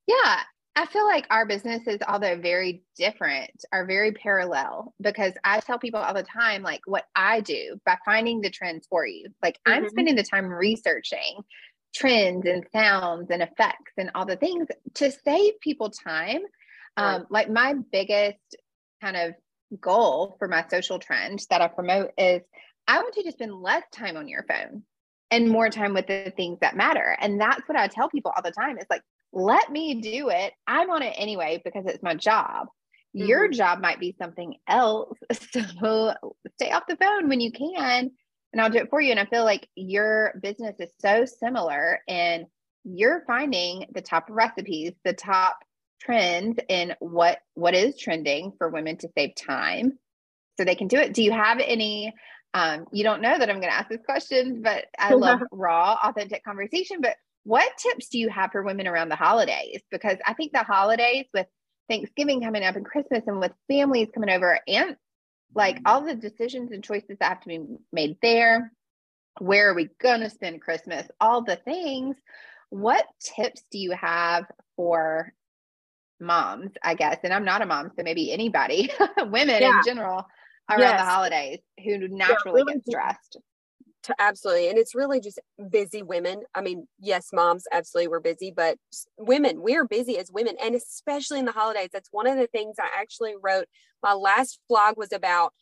Yeah. 0.08 0.40
I 0.74 0.86
feel 0.86 1.06
like 1.06 1.28
our 1.30 1.46
businesses 1.46 2.00
although 2.08 2.38
very 2.38 2.84
different 2.96 3.52
are 3.74 3.86
very 3.86 4.14
parallel 4.14 4.94
because 5.02 5.34
i 5.44 5.60
tell 5.60 5.78
people 5.78 6.00
all 6.00 6.14
the 6.14 6.24
time 6.24 6.64
like 6.64 6.80
what 6.86 7.04
i 7.14 7.42
do 7.42 7.78
by 7.86 7.98
finding 8.06 8.40
the 8.40 8.50
trends 8.50 8.88
for 8.90 9.06
you. 9.06 9.28
Like 9.44 9.56
mm-hmm. 9.68 9.84
i'm 9.84 9.90
spending 9.90 10.16
the 10.16 10.24
time 10.24 10.46
researching 10.46 11.42
trends 11.94 12.46
and 12.46 12.66
sounds 12.72 13.30
and 13.30 13.42
effects 13.42 13.92
and 13.98 14.12
all 14.16 14.26
the 14.26 14.38
things 14.38 14.68
to 14.94 15.12
save 15.12 15.60
people 15.60 15.90
time 15.90 16.40
um, 16.98 17.26
like 17.30 17.50
my 17.50 17.76
biggest 17.92 18.40
kind 19.02 19.18
of 19.18 19.34
goal 19.80 20.36
for 20.38 20.48
my 20.48 20.66
social 20.70 21.00
trend 21.00 21.42
that 21.50 21.62
I 21.62 21.68
promote 21.68 22.12
is 22.18 22.42
I 22.88 22.98
want 22.98 23.16
you 23.16 23.24
to 23.24 23.32
spend 23.32 23.54
less 23.54 23.84
time 23.92 24.18
on 24.18 24.28
your 24.28 24.44
phone 24.44 24.84
and 25.30 25.50
more 25.50 25.70
time 25.70 25.94
with 25.94 26.08
the 26.08 26.34
things 26.36 26.60
that 26.62 26.76
matter. 26.76 27.16
And 27.20 27.40
that's 27.40 27.68
what 27.68 27.78
I 27.78 27.88
tell 27.88 28.10
people 28.10 28.34
all 28.36 28.44
the 28.44 28.52
time. 28.52 28.78
It's 28.78 28.90
like, 28.90 29.04
let 29.32 29.72
me 29.72 30.02
do 30.02 30.30
it. 30.30 30.54
I'm 30.68 30.90
on 30.90 31.04
it 31.04 31.16
anyway 31.18 31.62
because 31.64 31.86
it's 31.86 32.04
my 32.04 32.16
job. 32.16 32.68
Mm-hmm. 33.16 33.28
Your 33.28 33.48
job 33.48 33.80
might 33.80 34.00
be 34.00 34.16
something 34.20 34.56
else. 34.68 35.18
So 35.42 36.14
stay 36.56 36.72
off 36.72 36.84
the 36.88 36.98
phone 36.98 37.30
when 37.30 37.40
you 37.40 37.52
can 37.52 38.12
and 38.52 38.62
I'll 38.62 38.70
do 38.70 38.80
it 38.80 38.90
for 38.90 39.00
you. 39.00 39.12
And 39.12 39.20
I 39.20 39.26
feel 39.26 39.44
like 39.44 39.68
your 39.76 40.34
business 40.42 40.76
is 40.80 40.92
so 41.00 41.26
similar 41.26 42.02
and 42.08 42.46
you're 42.84 43.24
finding 43.26 43.86
the 43.94 44.02
top 44.02 44.26
recipes, 44.30 44.94
the 45.06 45.14
top 45.14 45.58
trends 46.04 46.60
in 46.68 46.96
what 47.00 47.40
what 47.54 47.74
is 47.74 47.98
trending 47.98 48.54
for 48.58 48.70
women 48.70 48.98
to 48.98 49.10
save 49.18 49.36
time 49.36 49.98
so 50.58 50.66
they 50.66 50.76
can 50.76 50.88
do 50.88 50.98
it. 50.98 51.14
Do 51.14 51.24
you 51.24 51.32
have 51.32 51.60
any 51.60 52.14
um, 52.54 52.86
you 52.92 53.04
don't 53.04 53.22
know 53.22 53.38
that 53.38 53.50
i'm 53.50 53.62
going 53.62 53.70
to 53.70 53.74
ask 53.74 53.90
this 53.90 54.02
question 54.06 54.62
but 54.62 54.86
i 55.00 55.14
love 55.16 55.42
raw 55.52 55.98
authentic 56.04 56.44
conversation 56.44 56.98
but 57.02 57.16
what 57.44 57.72
tips 57.78 58.10
do 58.10 58.20
you 58.20 58.30
have 58.30 58.52
for 58.52 58.62
women 58.62 58.88
around 58.88 59.10
the 59.10 59.16
holidays? 59.16 59.82
Because 59.90 60.18
i 60.28 60.34
think 60.34 60.52
the 60.52 60.64
holidays 60.64 61.26
with 61.34 61.48
thanksgiving 61.90 62.42
coming 62.42 62.64
up 62.64 62.76
and 62.76 62.86
christmas 62.86 63.24
and 63.26 63.40
with 63.40 63.54
families 63.70 64.10
coming 64.14 64.30
over 64.30 64.60
and 64.68 64.98
like 65.56 65.80
all 65.86 66.02
the 66.02 66.16
decisions 66.16 66.72
and 66.72 66.84
choices 66.84 67.18
that 67.20 67.30
have 67.30 67.42
to 67.42 67.48
be 67.48 67.60
made 67.92 68.18
there 68.22 68.72
where 69.40 69.70
are 69.70 69.74
we 69.74 69.90
going 70.02 70.20
to 70.20 70.30
spend 70.30 70.62
christmas 70.62 71.08
all 71.20 71.42
the 71.42 71.56
things. 71.56 72.18
What 72.70 73.06
tips 73.20 73.64
do 73.72 73.78
you 73.78 73.92
have 73.92 74.46
for 74.76 75.34
moms, 76.22 76.72
I 76.84 76.94
guess, 76.94 77.18
and 77.24 77.34
I'm 77.34 77.46
not 77.46 77.62
a 77.62 77.66
mom, 77.66 77.92
so 77.98 78.04
maybe 78.04 78.32
anybody, 78.32 78.92
women 79.18 79.62
yeah. 79.62 79.78
in 79.78 79.84
general 79.86 80.26
around 80.70 80.80
yes. 80.80 81.02
the 81.02 81.06
holidays 81.06 81.60
who 81.84 82.08
naturally 82.08 82.64
yeah, 82.68 82.74
get 82.74 82.86
stressed. 82.86 83.38
To 84.04 84.16
absolutely. 84.18 84.70
And 84.70 84.80
it's 84.80 84.96
really 84.96 85.20
just 85.20 85.40
busy 85.70 86.02
women. 86.02 86.42
I 86.56 86.62
mean, 86.62 86.88
yes, 87.00 87.28
moms 87.32 87.66
absolutely 87.72 88.08
were 88.08 88.20
busy, 88.20 88.52
but 88.56 88.78
women, 89.18 89.62
we're 89.62 89.86
busy 89.86 90.18
as 90.18 90.32
women. 90.32 90.56
And 90.64 90.74
especially 90.74 91.38
in 91.38 91.46
the 91.46 91.52
holidays, 91.52 91.90
that's 91.94 92.10
one 92.12 92.26
of 92.26 92.38
the 92.38 92.48
things 92.48 92.78
I 92.80 92.88
actually 93.00 93.34
wrote. 93.40 93.66
My 94.02 94.14
last 94.14 94.60
vlog 94.72 94.98
was 94.98 95.12
about, 95.12 95.54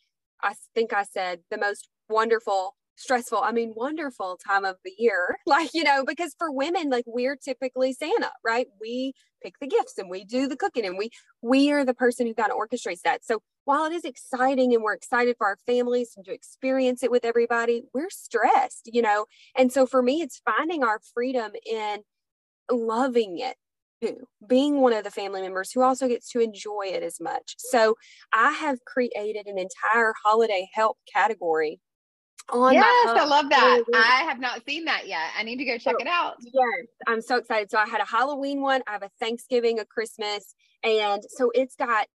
I 0.42 0.54
think 0.74 0.94
I 0.94 1.02
said, 1.02 1.40
the 1.50 1.58
most 1.58 1.88
wonderful 2.08 2.74
stressful 2.96 3.38
i 3.38 3.50
mean 3.50 3.72
wonderful 3.74 4.38
time 4.46 4.64
of 4.64 4.76
the 4.84 4.92
year 4.98 5.38
like 5.46 5.70
you 5.72 5.82
know 5.82 6.04
because 6.04 6.34
for 6.38 6.52
women 6.52 6.90
like 6.90 7.04
we're 7.06 7.36
typically 7.36 7.94
santa 7.94 8.30
right 8.44 8.66
we 8.78 9.14
pick 9.42 9.58
the 9.60 9.66
gifts 9.66 9.98
and 9.98 10.10
we 10.10 10.24
do 10.24 10.46
the 10.46 10.56
cooking 10.56 10.86
and 10.86 10.98
we 10.98 11.10
we 11.42 11.70
are 11.72 11.84
the 11.84 11.94
person 11.94 12.26
who 12.26 12.34
kind 12.34 12.50
of 12.50 12.58
orchestrates 12.58 13.02
that 13.02 13.24
so 13.24 13.42
while 13.64 13.84
it 13.84 13.92
is 13.92 14.04
exciting 14.04 14.74
and 14.74 14.82
we're 14.82 14.94
excited 14.94 15.36
for 15.36 15.46
our 15.46 15.58
families 15.66 16.12
and 16.16 16.24
to 16.24 16.32
experience 16.32 17.02
it 17.02 17.10
with 17.10 17.24
everybody 17.24 17.84
we're 17.94 18.10
stressed 18.10 18.88
you 18.92 19.02
know 19.02 19.26
and 19.56 19.72
so 19.72 19.86
for 19.86 20.02
me 20.02 20.20
it's 20.20 20.40
finding 20.44 20.82
our 20.82 21.00
freedom 21.14 21.52
in 21.66 21.98
loving 22.70 23.38
it 23.38 23.56
too, 24.00 24.26
being 24.46 24.80
one 24.80 24.92
of 24.92 25.04
the 25.04 25.10
family 25.10 25.42
members 25.42 25.72
who 25.72 25.82
also 25.82 26.08
gets 26.08 26.30
to 26.30 26.40
enjoy 26.40 26.86
it 26.86 27.02
as 27.02 27.20
much. 27.20 27.54
So 27.58 27.96
I 28.32 28.52
have 28.52 28.84
created 28.84 29.46
an 29.46 29.58
entire 29.58 30.14
holiday 30.24 30.68
help 30.72 30.98
category 31.12 31.80
yes, 32.52 33.08
I 33.08 33.24
love 33.24 33.48
that. 33.50 33.82
I 33.94 34.24
have 34.28 34.40
not 34.40 34.62
seen 34.66 34.84
that 34.86 35.06
yet. 35.06 35.30
I 35.38 35.42
need 35.42 35.56
to 35.56 35.64
go 35.64 35.78
check 35.78 35.94
so, 35.98 36.00
it 36.00 36.06
out. 36.06 36.36
Yes, 36.40 36.86
I'm 37.06 37.20
so 37.20 37.36
excited. 37.36 37.70
So 37.70 37.78
I 37.78 37.86
had 37.86 38.00
a 38.00 38.06
Halloween 38.06 38.60
one, 38.60 38.82
I 38.86 38.92
have 38.92 39.02
a 39.02 39.10
Thanksgiving, 39.20 39.78
a 39.78 39.84
Christmas, 39.84 40.54
and 40.82 41.22
so 41.28 41.50
it's 41.54 41.76
got 41.76 42.06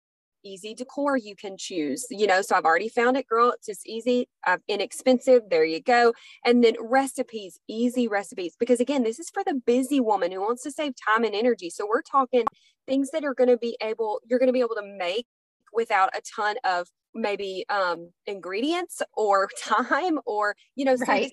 easy 0.45 0.75
decor 0.75 1.17
you 1.17 1.35
can 1.35 1.57
choose. 1.57 2.07
You 2.11 2.27
know, 2.27 2.43
so 2.43 2.55
I've 2.55 2.65
already 2.65 2.89
found 2.89 3.17
it, 3.17 3.27
girl. 3.27 3.51
It's 3.51 3.67
just 3.67 3.87
easy, 3.87 4.29
uh, 4.47 4.59
inexpensive. 4.69 5.43
There 5.51 5.65
you 5.65 5.81
go. 5.81 6.13
And 6.45 6.63
then 6.63 6.75
recipes, 6.81 7.59
easy 7.69 8.07
recipes, 8.07 8.55
because 8.59 8.81
again, 8.81 9.03
this 9.03 9.19
is 9.19 9.31
for 9.31 9.43
the 9.45 9.55
busy 9.55 10.01
woman 10.01 10.31
who 10.33 10.41
wants 10.41 10.63
to 10.65 10.71
save 10.71 10.93
time 10.97 11.25
and 11.25 11.35
energy. 11.35 11.71
So 11.71 11.87
we're 11.89 12.03
talking 12.03 12.45
things 12.87 13.11
that 13.13 13.25
are 13.25 13.35
going 13.35 13.49
to 13.49 13.57
be 13.57 13.77
able, 13.83 14.21
you're 14.29 14.39
going 14.39 14.49
to 14.49 14.53
be 14.53 14.61
able 14.61 14.77
to 14.77 14.97
make 14.99 15.27
without 15.73 16.11
a 16.17 16.21
ton 16.37 16.57
of 16.65 16.89
maybe 17.15 17.65
um, 17.69 18.11
ingredients 18.27 19.03
or 19.15 19.49
time 19.63 20.19
or 20.27 20.57
you 20.75 20.85
know 20.85 20.97
right. 21.07 21.31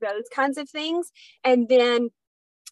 those 0.00 0.24
kinds 0.34 0.58
of 0.58 0.68
things 0.68 1.10
and 1.44 1.68
then 1.68 2.10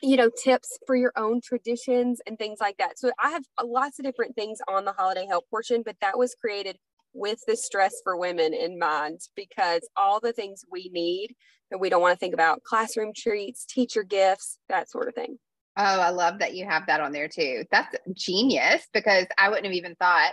you 0.03 0.17
know, 0.17 0.31
tips 0.43 0.79
for 0.87 0.97
your 0.97 1.13
own 1.17 1.41
traditions 1.43 2.21
and 2.27 2.39
things 2.39 2.59
like 2.61 2.77
that. 2.79 2.99
So 2.99 3.11
I 3.23 3.31
have 3.31 3.45
lots 3.63 3.99
of 3.99 4.05
different 4.05 4.35
things 4.35 4.59
on 4.69 4.85
the 4.85 4.93
holiday 4.93 5.27
help 5.27 5.49
portion, 5.51 5.83
but 5.85 5.97
that 6.01 6.17
was 6.17 6.35
created 6.35 6.77
with 7.13 7.41
the 7.47 7.57
stress 7.57 7.95
for 8.03 8.17
women 8.17 8.55
in 8.55 8.79
mind 8.79 9.21
because 9.35 9.87
all 9.97 10.21
the 10.21 10.33
things 10.33 10.65
we 10.71 10.91
need 10.93 11.35
that 11.71 11.79
we 11.79 11.89
don't 11.89 12.01
want 12.01 12.15
to 12.15 12.19
think 12.19 12.35
about 12.35 12.63
classroom 12.63 13.13
treats, 13.15 13.65
teacher 13.67 14.03
gifts, 14.03 14.59
that 14.69 14.91
sort 14.91 15.09
of 15.09 15.15
thing. 15.15 15.39
Oh, 15.77 16.01
I 16.01 16.11
love 16.11 16.39
that 16.41 16.55
you 16.55 16.67
have 16.67 16.87
that 16.87 17.01
on 17.01 17.13
there 17.13 17.29
too. 17.29 17.65
That's 17.71 17.95
genius 18.15 18.87
because 18.93 19.27
I 19.39 19.49
wouldn't 19.49 19.67
have 19.67 19.75
even 19.75 19.95
thought 19.97 20.33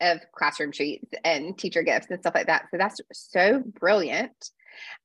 of 0.00 0.20
classroom 0.32 0.72
treats 0.72 1.10
and 1.24 1.58
teacher 1.58 1.82
gifts 1.82 2.08
and 2.10 2.20
stuff 2.20 2.34
like 2.34 2.46
that. 2.46 2.66
So 2.70 2.78
that's 2.78 3.00
so 3.12 3.62
brilliant. 3.66 4.50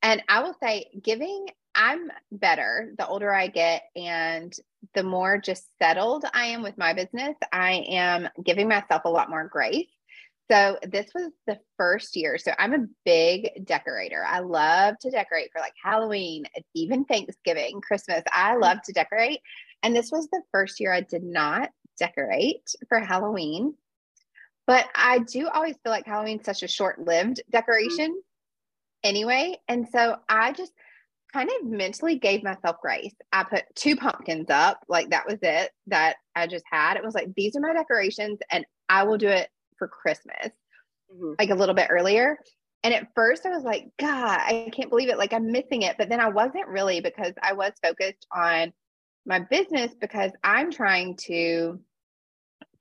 And 0.01 0.21
I 0.29 0.43
will 0.43 0.55
say, 0.61 0.87
giving, 1.01 1.47
I'm 1.73 2.11
better 2.31 2.93
the 2.97 3.07
older 3.07 3.33
I 3.33 3.47
get 3.47 3.83
and 3.95 4.53
the 4.93 5.03
more 5.03 5.39
just 5.39 5.65
settled 5.79 6.25
I 6.33 6.47
am 6.47 6.61
with 6.61 6.77
my 6.77 6.93
business. 6.93 7.35
I 7.51 7.85
am 7.89 8.29
giving 8.43 8.67
myself 8.67 9.03
a 9.05 9.09
lot 9.09 9.29
more 9.29 9.47
grace 9.47 9.87
so 10.51 10.77
this 10.83 11.07
was 11.15 11.31
the 11.47 11.59
first 11.77 12.15
year. 12.15 12.37
So 12.37 12.51
I'm 12.59 12.73
a 12.73 12.85
big 13.05 13.65
decorator. 13.65 14.23
I 14.27 14.39
love 14.39 14.99
to 14.99 15.09
decorate 15.09 15.49
for 15.53 15.61
like 15.61 15.73
Halloween, 15.81 16.45
even 16.73 17.05
Thanksgiving, 17.05 17.81
Christmas. 17.81 18.23
I 18.31 18.51
mm-hmm. 18.51 18.61
love 18.61 18.81
to 18.83 18.93
decorate. 18.93 19.39
And 19.81 19.95
this 19.95 20.11
was 20.11 20.27
the 20.27 20.41
first 20.51 20.79
year 20.79 20.93
I 20.93 21.01
did 21.01 21.23
not 21.23 21.69
decorate 21.97 22.69
for 22.89 22.99
Halloween. 22.99 23.75
But 24.65 24.87
I 24.95 25.19
do 25.19 25.49
always 25.49 25.75
feel 25.83 25.91
like 25.91 26.05
Halloween's 26.05 26.45
such 26.45 26.63
a 26.63 26.67
short-lived 26.67 27.41
decoration 27.51 28.11
mm-hmm. 28.11 29.09
anyway. 29.09 29.57
And 29.67 29.87
so 29.91 30.17
I 30.29 30.53
just 30.53 30.71
kind 31.33 31.49
of 31.49 31.67
mentally 31.67 32.19
gave 32.19 32.43
myself 32.43 32.77
grace. 32.81 33.15
I 33.31 33.43
put 33.43 33.63
two 33.75 33.95
pumpkins 33.95 34.49
up, 34.49 34.79
like 34.87 35.09
that 35.09 35.25
was 35.27 35.39
it 35.41 35.71
that 35.87 36.17
I 36.35 36.47
just 36.47 36.63
had. 36.71 36.95
It 36.95 37.03
was 37.03 37.15
like, 37.15 37.33
these 37.35 37.55
are 37.55 37.59
my 37.61 37.73
decorations, 37.73 38.39
and 38.51 38.65
I 38.87 39.03
will 39.03 39.17
do 39.17 39.27
it 39.27 39.49
for 39.77 39.87
Christmas, 39.87 40.51
mm-hmm. 41.11 41.33
like 41.39 41.49
a 41.49 41.55
little 41.55 41.75
bit 41.75 41.87
earlier. 41.89 42.37
And 42.83 42.93
at 42.93 43.07
first 43.15 43.45
I 43.45 43.49
was 43.49 43.63
like, 43.63 43.87
God, 43.97 44.39
I 44.39 44.69
can't 44.73 44.89
believe 44.89 45.09
it. 45.09 45.17
Like 45.17 45.33
I'm 45.33 45.51
missing 45.51 45.83
it. 45.83 45.95
But 45.97 46.09
then 46.09 46.19
I 46.19 46.27
wasn't 46.29 46.67
really 46.67 46.99
because 46.99 47.33
I 47.41 47.53
was 47.53 47.71
focused 47.81 48.27
on 48.35 48.73
my 49.25 49.39
business 49.39 49.93
because 49.99 50.31
I'm 50.43 50.69
trying 50.69 51.15
to 51.27 51.79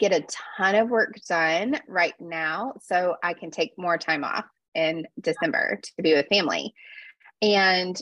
get 0.02 0.12
a 0.12 0.26
ton 0.59 0.75
of 0.75 0.90
work 0.90 1.14
done 1.28 1.78
right 1.87 2.14
now 2.18 2.75
so 2.82 3.14
I 3.23 3.35
can 3.35 3.52
take 3.52 3.78
more 3.78 3.97
time 3.97 4.25
off 4.25 4.44
in 4.75 5.06
December 5.21 5.78
to 5.80 6.02
be 6.02 6.12
with 6.12 6.26
family. 6.26 6.75
And 7.40 7.97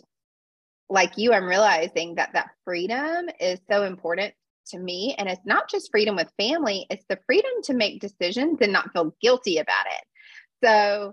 like 0.89 1.19
you, 1.19 1.35
I'm 1.35 1.45
realizing 1.45 2.15
that 2.15 2.33
that 2.33 2.53
freedom 2.65 3.29
is 3.39 3.61
so 3.71 3.85
important 3.85 4.33
to 4.69 4.79
me. 4.79 5.15
And 5.19 5.29
it's 5.29 5.45
not 5.45 5.69
just 5.69 5.91
freedom 5.91 6.17
with 6.17 6.33
family, 6.39 6.87
it's 6.89 7.05
the 7.11 7.19
freedom 7.27 7.51
to 7.65 7.75
make 7.75 8.01
decisions 8.01 8.59
and 8.63 8.73
not 8.73 8.93
feel 8.95 9.15
guilty 9.21 9.59
about 9.59 9.85
it. 9.87 10.05
So 10.65 11.11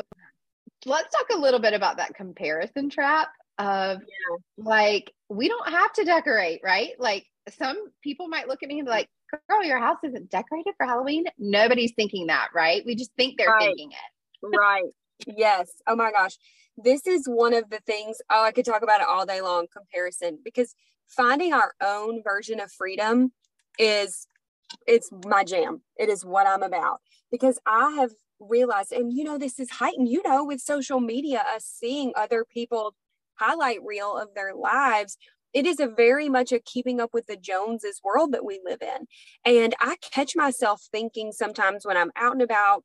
let's 0.85 1.13
talk 1.13 1.27
a 1.33 1.41
little 1.41 1.59
bit 1.59 1.73
about 1.73 1.97
that 1.97 2.15
comparison 2.15 2.89
trap 2.89 3.27
of 3.57 3.99
yeah. 3.99 4.37
like, 4.57 5.11
we 5.27 5.49
don't 5.49 5.69
have 5.69 5.91
to 5.93 6.05
decorate, 6.05 6.61
right? 6.63 6.91
Like, 6.97 7.25
some 7.49 7.91
people 8.01 8.27
might 8.27 8.47
look 8.47 8.63
at 8.63 8.69
me 8.69 8.79
and 8.79 8.85
be 8.85 8.91
like, 8.91 9.09
girl, 9.49 9.63
your 9.63 9.79
house 9.79 9.97
isn't 10.03 10.29
decorated 10.29 10.73
for 10.77 10.85
Halloween. 10.85 11.25
Nobody's 11.37 11.93
thinking 11.95 12.27
that, 12.27 12.49
right? 12.53 12.83
We 12.85 12.95
just 12.95 13.11
think 13.17 13.37
they're 13.37 13.49
right. 13.49 13.67
thinking 13.67 13.91
it. 13.91 14.57
right. 14.57 14.83
Yes. 15.25 15.69
Oh 15.87 15.95
my 15.95 16.11
gosh. 16.11 16.37
This 16.77 17.07
is 17.07 17.27
one 17.27 17.53
of 17.53 17.69
the 17.69 17.79
things, 17.79 18.17
oh, 18.29 18.43
I 18.43 18.51
could 18.51 18.65
talk 18.65 18.83
about 18.83 19.01
it 19.01 19.07
all 19.07 19.25
day 19.25 19.41
long 19.41 19.65
comparison 19.71 20.39
because 20.43 20.75
finding 21.07 21.53
our 21.53 21.73
own 21.81 22.21
version 22.23 22.59
of 22.59 22.71
freedom 22.71 23.31
is 23.79 24.27
it's 24.85 25.09
my 25.25 25.43
jam. 25.43 25.81
It 25.97 26.09
is 26.09 26.25
what 26.25 26.47
I'm 26.47 26.63
about 26.63 26.99
because 27.31 27.59
I 27.65 27.91
have 27.91 28.11
realized, 28.39 28.91
and 28.91 29.11
you 29.11 29.23
know, 29.23 29.37
this 29.37 29.59
is 29.59 29.71
heightened, 29.71 30.09
you 30.09 30.21
know, 30.23 30.43
with 30.43 30.61
social 30.61 30.99
media, 30.99 31.43
us 31.55 31.65
seeing 31.65 32.13
other 32.15 32.45
people 32.45 32.93
highlight 33.35 33.79
reel 33.85 34.17
of 34.17 34.33
their 34.35 34.53
lives. 34.53 35.17
It 35.57 35.65
is 35.65 35.79
a 35.79 35.87
very 35.87 36.29
much 36.29 36.51
a 36.51 36.59
keeping 36.59 37.01
up 37.01 37.09
with 37.13 37.25
the 37.25 37.35
Joneses 37.35 37.99
world 38.03 38.31
that 38.33 38.45
we 38.45 38.61
live 38.63 38.83
in. 38.83 39.07
And 39.43 39.73
I 39.81 39.95
catch 40.13 40.35
myself 40.35 40.83
thinking 40.91 41.31
sometimes 41.31 41.83
when 41.83 41.97
I'm 41.97 42.11
out 42.15 42.33
and 42.33 42.43
about 42.43 42.83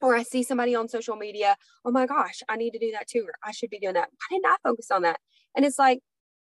or 0.00 0.16
I 0.16 0.24
see 0.24 0.42
somebody 0.42 0.74
on 0.74 0.88
social 0.88 1.14
media, 1.14 1.54
oh 1.84 1.92
my 1.92 2.06
gosh, 2.06 2.40
I 2.48 2.56
need 2.56 2.72
to 2.72 2.80
do 2.80 2.90
that 2.90 3.06
too, 3.06 3.20
or 3.20 3.34
I 3.44 3.52
should 3.52 3.70
be 3.70 3.78
doing 3.78 3.94
that. 3.94 4.08
Why 4.10 4.36
didn't 4.36 4.46
I 4.46 4.56
focus 4.64 4.90
on 4.90 5.02
that? 5.02 5.20
And 5.54 5.64
it's 5.64 5.78
like, 5.78 6.00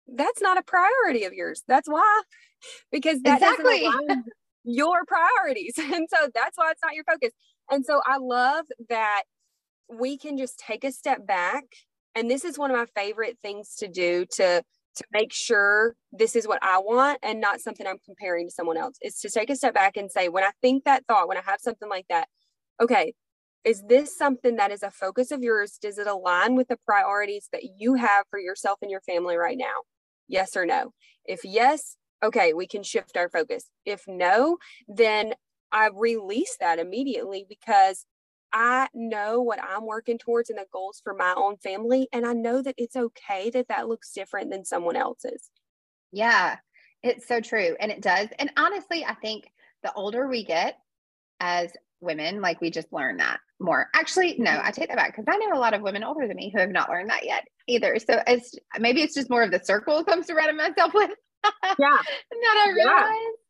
that's 0.09 0.43
not 0.43 0.59
a 0.59 0.65
priority 0.65 1.23
of 1.23 1.33
yours. 1.33 1.63
That's 1.69 1.89
why, 1.89 2.23
because 2.91 3.21
that 3.23 3.37
exactly. 3.41 3.85
doesn't 3.85 4.11
align 4.11 4.25
your 4.65 5.05
priorities. 5.07 5.75
And 5.79 6.09
so 6.13 6.31
that's 6.35 6.59
why 6.59 6.73
it's 6.73 6.83
not 6.83 6.95
your 6.95 7.05
focus. 7.05 7.31
And 7.71 7.87
so 7.87 8.01
I 8.05 8.17
love 8.17 8.65
that 8.89 9.23
we 9.89 10.19
can 10.19 10.37
just 10.37 10.59
take 10.59 10.83
a 10.83 10.91
step 10.91 11.25
back. 11.25 11.63
And 12.17 12.29
this 12.29 12.45
is 12.45 12.59
one 12.59 12.73
of 12.73 12.77
my 12.77 12.87
favorite 13.01 13.39
things 13.41 13.77
to 13.77 13.87
do 13.87 14.27
to 14.33 14.65
to 14.97 15.05
make 15.13 15.33
sure 15.33 15.97
this 16.13 16.37
is 16.37 16.47
what 16.47 16.59
I 16.63 16.79
want 16.79 17.19
and 17.23 17.41
not 17.41 17.61
something 17.61 17.87
I'm 17.87 17.99
comparing 18.05 18.49
to 18.49 18.55
someone 18.55 18.77
else. 18.77 18.97
Is 19.03 19.19
to 19.21 19.31
take 19.31 19.51
a 19.51 19.57
step 19.57 19.75
back 19.75 19.97
and 19.97 20.11
say, 20.11 20.29
when 20.29 20.45
I 20.45 20.51
think 20.63 20.85
that 20.85 21.05
thought, 21.07 21.29
when 21.29 21.37
I 21.37 21.43
have 21.43 21.61
something 21.61 21.89
like 21.89 22.07
that, 22.09 22.29
okay, 22.81 23.15
is 23.65 23.83
this 23.89 24.17
something 24.17 24.57
that 24.57 24.71
is 24.71 24.83
a 24.83 24.91
focus 24.91 25.31
of 25.31 25.43
yours? 25.43 25.79
Does 25.81 25.99
it 25.99 26.07
align 26.07 26.55
with 26.55 26.69
the 26.69 26.79
priorities 26.85 27.49
that 27.53 27.63
you 27.79 27.95
have 27.95 28.27
for 28.31 28.39
yourself 28.39 28.79
and 28.83 28.91
your 28.91 29.01
family 29.01 29.37
right 29.37 29.57
now? 29.57 29.83
Yes 30.29 30.57
or 30.57 30.67
no? 30.67 30.93
If 31.25 31.45
yes, 31.45 31.97
okay, 32.23 32.53
we 32.53 32.67
can 32.67 32.83
shift 32.83 33.17
our 33.17 33.29
focus. 33.29 33.65
If 33.85 34.05
no, 34.07 34.59
then 34.87 35.35
I 35.73 35.91
release 35.95 36.57
that 36.61 36.79
immediately 36.79 37.47
because 37.49 38.07
I 38.55 38.87
know 38.95 39.43
what 39.43 39.59
I'm 39.63 39.85
working 39.85 40.17
towards 40.17 40.49
and 40.49 40.59
the 40.59 40.67
goals 40.73 41.01
for 41.03 41.13
my 41.13 41.35
own 41.37 41.57
family. 41.57 42.09
And 42.13 42.25
I 42.25 42.35
know 42.35 42.63
that 42.63 42.77
it's 42.79 42.95
okay 42.95 43.51
that 43.51 43.67
that 43.67 43.89
looks 43.89 44.13
different 44.13 44.51
than 44.51 44.65
someone 44.65 44.95
else's. 44.95 45.51
Yeah, 46.13 46.57
it's 47.03 47.27
so 47.27 47.41
true. 47.41 47.77
And 47.81 47.91
it 47.91 48.01
does. 48.01 48.29
And 48.39 48.53
honestly, 48.57 49.05
I 49.05 49.15
think 49.15 49.51
the 49.83 49.93
older 49.95 50.29
we 50.29 50.45
get 50.45 50.79
as 51.41 51.73
women, 52.01 52.41
like 52.41 52.61
we 52.61 52.71
just 52.71 52.93
learn 52.93 53.17
that 53.17 53.41
more. 53.59 53.89
Actually, 53.93 54.37
no, 54.39 54.53
mm-hmm. 54.53 54.67
I 54.67 54.71
take 54.71 54.89
that 54.89 54.97
back 54.97 55.17
because 55.17 55.27
I 55.29 55.37
know 55.37 55.59
a 55.59 55.61
lot 55.61 55.75
of 55.75 55.83
women 55.83 56.05
older 56.05 56.29
than 56.29 56.37
me 56.37 56.53
who 56.55 56.61
have 56.61 56.71
not 56.71 56.89
learned 56.89 57.11
that 57.11 57.27
yet 57.27 57.45
either. 57.67 57.99
So 57.99 58.23
it's 58.25 58.55
maybe 58.79 59.03
it's 59.03 59.15
just 59.15 59.31
more 59.31 59.43
of 59.43 59.51
the 59.51 59.61
circles 59.65 60.05
I'm 60.09 60.23
surrounding 60.23 60.57
myself 60.57 60.95
with. 60.95 61.11
Yeah. 61.45 61.99
that 62.31 62.65
I 62.67 62.73
realize. 62.73 62.95
Yeah. 62.95 63.44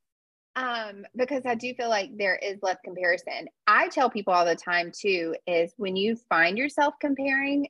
Um, 0.57 1.05
because 1.17 1.43
I 1.47 1.57
do 1.57 1.75
feel 1.75 1.89
like 1.89 2.17
there 2.17 2.37
is 2.37 2.59
less 2.63 2.77
comparison. 2.85 3.49
I 3.67 3.89
tell 3.89 4.09
people 4.09 4.33
all 4.33 4.45
the 4.45 4.55
time 4.55 4.93
too, 4.97 5.35
is 5.47 5.73
when 5.77 5.97
you 5.97 6.17
find 6.29 6.57
yourself 6.57 6.95
comparing 7.01 7.69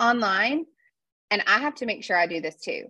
online, 0.00 0.64
and 1.30 1.42
I 1.46 1.58
have 1.58 1.74
to 1.76 1.86
make 1.86 2.02
sure 2.02 2.16
I 2.16 2.26
do 2.26 2.40
this 2.40 2.56
too. 2.56 2.84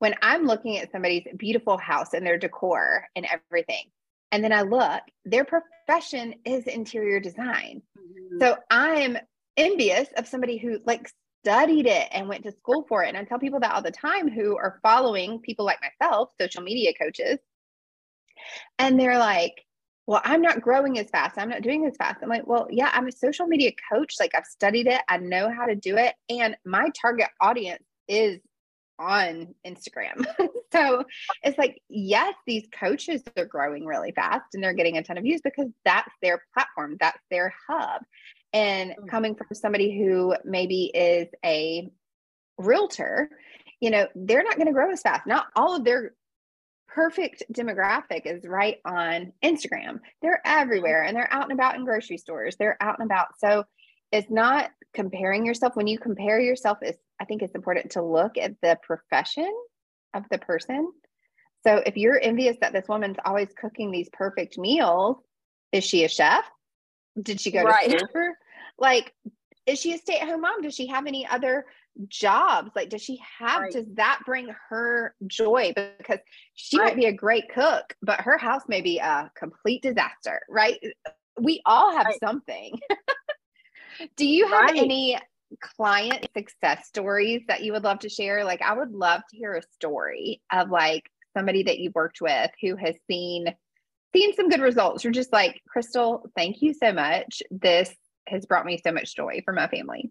When 0.00 0.14
I'm 0.20 0.46
looking 0.46 0.78
at 0.78 0.90
somebody's 0.90 1.26
beautiful 1.36 1.78
house 1.78 2.12
and 2.12 2.26
their 2.26 2.38
decor 2.38 3.06
and 3.14 3.24
everything, 3.30 3.84
and 4.32 4.42
then 4.42 4.52
I 4.52 4.62
look, 4.62 5.02
their 5.24 5.44
profession 5.44 6.34
is 6.44 6.66
interior 6.66 7.20
design. 7.20 7.82
Mm-hmm. 7.96 8.38
So 8.40 8.56
I'm 8.70 9.16
envious 9.56 10.08
of 10.16 10.26
somebody 10.26 10.56
who 10.56 10.80
like 10.86 11.08
studied 11.44 11.86
it 11.86 12.08
and 12.10 12.28
went 12.28 12.44
to 12.44 12.52
school 12.52 12.84
for 12.88 13.04
it. 13.04 13.08
And 13.08 13.16
I 13.16 13.24
tell 13.24 13.38
people 13.38 13.60
that 13.60 13.74
all 13.74 13.82
the 13.82 13.90
time 13.90 14.28
who 14.28 14.56
are 14.56 14.80
following 14.82 15.38
people 15.38 15.64
like 15.64 15.78
myself, 15.80 16.30
social 16.40 16.62
media 16.62 16.92
coaches. 17.00 17.38
And 18.78 18.98
they're 18.98 19.18
like, 19.18 19.64
well, 20.06 20.20
I'm 20.24 20.42
not 20.42 20.60
growing 20.60 20.98
as 20.98 21.08
fast. 21.10 21.38
I'm 21.38 21.48
not 21.48 21.62
doing 21.62 21.86
as 21.86 21.96
fast. 21.96 22.18
I'm 22.22 22.28
like, 22.28 22.46
well, 22.46 22.66
yeah, 22.70 22.90
I'm 22.92 23.06
a 23.06 23.12
social 23.12 23.46
media 23.46 23.70
coach. 23.92 24.16
Like 24.18 24.32
I've 24.34 24.44
studied 24.44 24.88
it. 24.88 25.00
I 25.08 25.18
know 25.18 25.50
how 25.50 25.66
to 25.66 25.76
do 25.76 25.96
it. 25.96 26.14
And 26.28 26.56
my 26.64 26.88
target 27.00 27.28
audience 27.40 27.84
is 28.08 28.40
on 28.98 29.54
Instagram. 29.66 30.24
so 30.72 31.04
it's 31.42 31.58
like, 31.58 31.80
yes, 31.88 32.34
these 32.46 32.66
coaches 32.72 33.22
are 33.36 33.44
growing 33.44 33.86
really 33.86 34.12
fast 34.12 34.46
and 34.54 34.62
they're 34.62 34.74
getting 34.74 34.96
a 34.96 35.02
ton 35.02 35.18
of 35.18 35.24
views 35.24 35.40
because 35.42 35.68
that's 35.84 36.12
their 36.20 36.42
platform, 36.54 36.96
that's 37.00 37.22
their 37.30 37.54
hub. 37.68 38.02
And 38.52 38.90
mm-hmm. 38.90 39.06
coming 39.06 39.34
from 39.34 39.48
somebody 39.52 39.96
who 39.96 40.34
maybe 40.44 40.90
is 40.94 41.28
a 41.44 41.90
realtor, 42.58 43.30
you 43.80 43.90
know, 43.90 44.06
they're 44.14 44.44
not 44.44 44.56
going 44.56 44.66
to 44.66 44.72
grow 44.72 44.90
as 44.90 45.02
fast. 45.02 45.26
Not 45.26 45.46
all 45.56 45.76
of 45.76 45.84
their 45.84 46.12
perfect 46.94 47.42
demographic 47.52 48.26
is 48.26 48.44
right 48.44 48.78
on 48.84 49.32
Instagram. 49.44 50.00
They're 50.20 50.42
everywhere 50.44 51.04
and 51.04 51.16
they're 51.16 51.32
out 51.32 51.44
and 51.44 51.52
about 51.52 51.76
in 51.76 51.84
grocery 51.84 52.18
stores. 52.18 52.56
They're 52.56 52.76
out 52.80 52.98
and 52.98 53.10
about. 53.10 53.38
So 53.38 53.64
it's 54.10 54.30
not 54.30 54.70
comparing 54.94 55.46
yourself. 55.46 55.74
When 55.74 55.86
you 55.86 55.98
compare 55.98 56.38
yourself, 56.38 56.78
is 56.82 56.96
I 57.20 57.24
think 57.24 57.42
it's 57.42 57.54
important 57.54 57.92
to 57.92 58.02
look 58.02 58.36
at 58.36 58.54
the 58.62 58.78
profession 58.82 59.50
of 60.14 60.24
the 60.30 60.38
person. 60.38 60.92
So 61.66 61.82
if 61.86 61.96
you're 61.96 62.20
envious 62.20 62.56
that 62.60 62.72
this 62.72 62.88
woman's 62.88 63.16
always 63.24 63.48
cooking 63.58 63.90
these 63.90 64.08
perfect 64.12 64.58
meals, 64.58 65.16
is 65.70 65.84
she 65.84 66.04
a 66.04 66.08
chef? 66.08 66.44
Did 67.20 67.40
she 67.40 67.50
go 67.50 67.62
right. 67.62 67.88
to 67.88 67.98
school 67.98 68.08
for 68.12 68.28
like, 68.78 69.12
is 69.66 69.78
she 69.78 69.94
a 69.94 69.98
stay 69.98 70.18
at 70.18 70.28
home 70.28 70.40
mom? 70.40 70.60
Does 70.60 70.74
she 70.74 70.88
have 70.88 71.06
any 71.06 71.26
other 71.26 71.64
jobs? 72.08 72.70
Like, 72.74 72.88
does 72.88 73.02
she 73.02 73.20
have, 73.38 73.60
Right. 73.60 73.72
does 73.72 73.86
that 73.94 74.20
bring 74.24 74.48
her 74.68 75.14
joy? 75.26 75.72
Because 75.98 76.18
she 76.54 76.78
Right. 76.78 76.86
might 76.88 76.96
be 76.96 77.06
a 77.06 77.12
great 77.12 77.48
cook, 77.52 77.94
but 78.02 78.20
her 78.20 78.38
house 78.38 78.62
may 78.68 78.80
be 78.80 78.98
a 78.98 79.30
complete 79.36 79.82
disaster, 79.82 80.42
right? 80.48 80.78
We 81.40 81.62
all 81.66 81.96
have 81.96 82.06
Right. 82.06 82.20
something. 82.20 82.78
Do 84.16 84.26
you 84.26 84.46
have 84.46 84.70
any 84.70 85.18
client 85.60 86.26
success 86.36 86.86
stories 86.86 87.42
that 87.48 87.62
you 87.62 87.72
would 87.72 87.84
love 87.84 88.00
to 88.00 88.08
share? 88.08 88.44
Like, 88.44 88.62
I 88.62 88.72
would 88.72 88.92
love 88.92 89.22
to 89.30 89.36
hear 89.36 89.54
a 89.54 89.62
story 89.74 90.40
of 90.52 90.70
like 90.70 91.10
somebody 91.36 91.62
that 91.64 91.78
you've 91.78 91.94
worked 91.94 92.20
with 92.20 92.50
who 92.60 92.76
has 92.76 92.96
seen 93.10 93.54
seen 94.14 94.34
some 94.34 94.48
good 94.48 94.60
results. 94.60 95.04
You're 95.04 95.12
just 95.12 95.32
like, 95.32 95.62
Crystal, 95.66 96.24
thank 96.36 96.60
you 96.60 96.74
so 96.74 96.92
much. 96.92 97.42
This 97.50 97.94
has 98.28 98.46
brought 98.46 98.66
me 98.66 98.78
so 98.78 98.92
much 98.92 99.16
joy 99.16 99.40
for 99.44 99.54
my 99.54 99.68
family. 99.68 100.10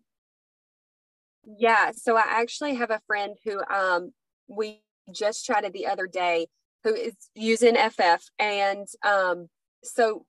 Yeah, 1.46 1.92
so 1.96 2.16
I 2.18 2.24
actually 2.28 2.76
have 2.76 2.92
a 2.92 3.02
friend 3.08 3.36
who 3.44 3.62
um 3.74 4.12
we 4.48 4.82
just 5.12 5.46
chatted 5.46 5.74
the 5.74 5.88
other 5.88 6.08
day 6.08 6.48
who 6.84 6.94
is 6.94 7.16
using 7.36 7.76
FF 7.76 8.24
and 8.40 8.88
um 9.06 9.48
so 9.84 10.26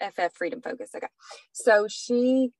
FF 0.00 0.34
Freedom 0.34 0.60
Focus. 0.60 0.90
Okay. 0.96 1.06
So 1.52 1.86
she 1.88 2.50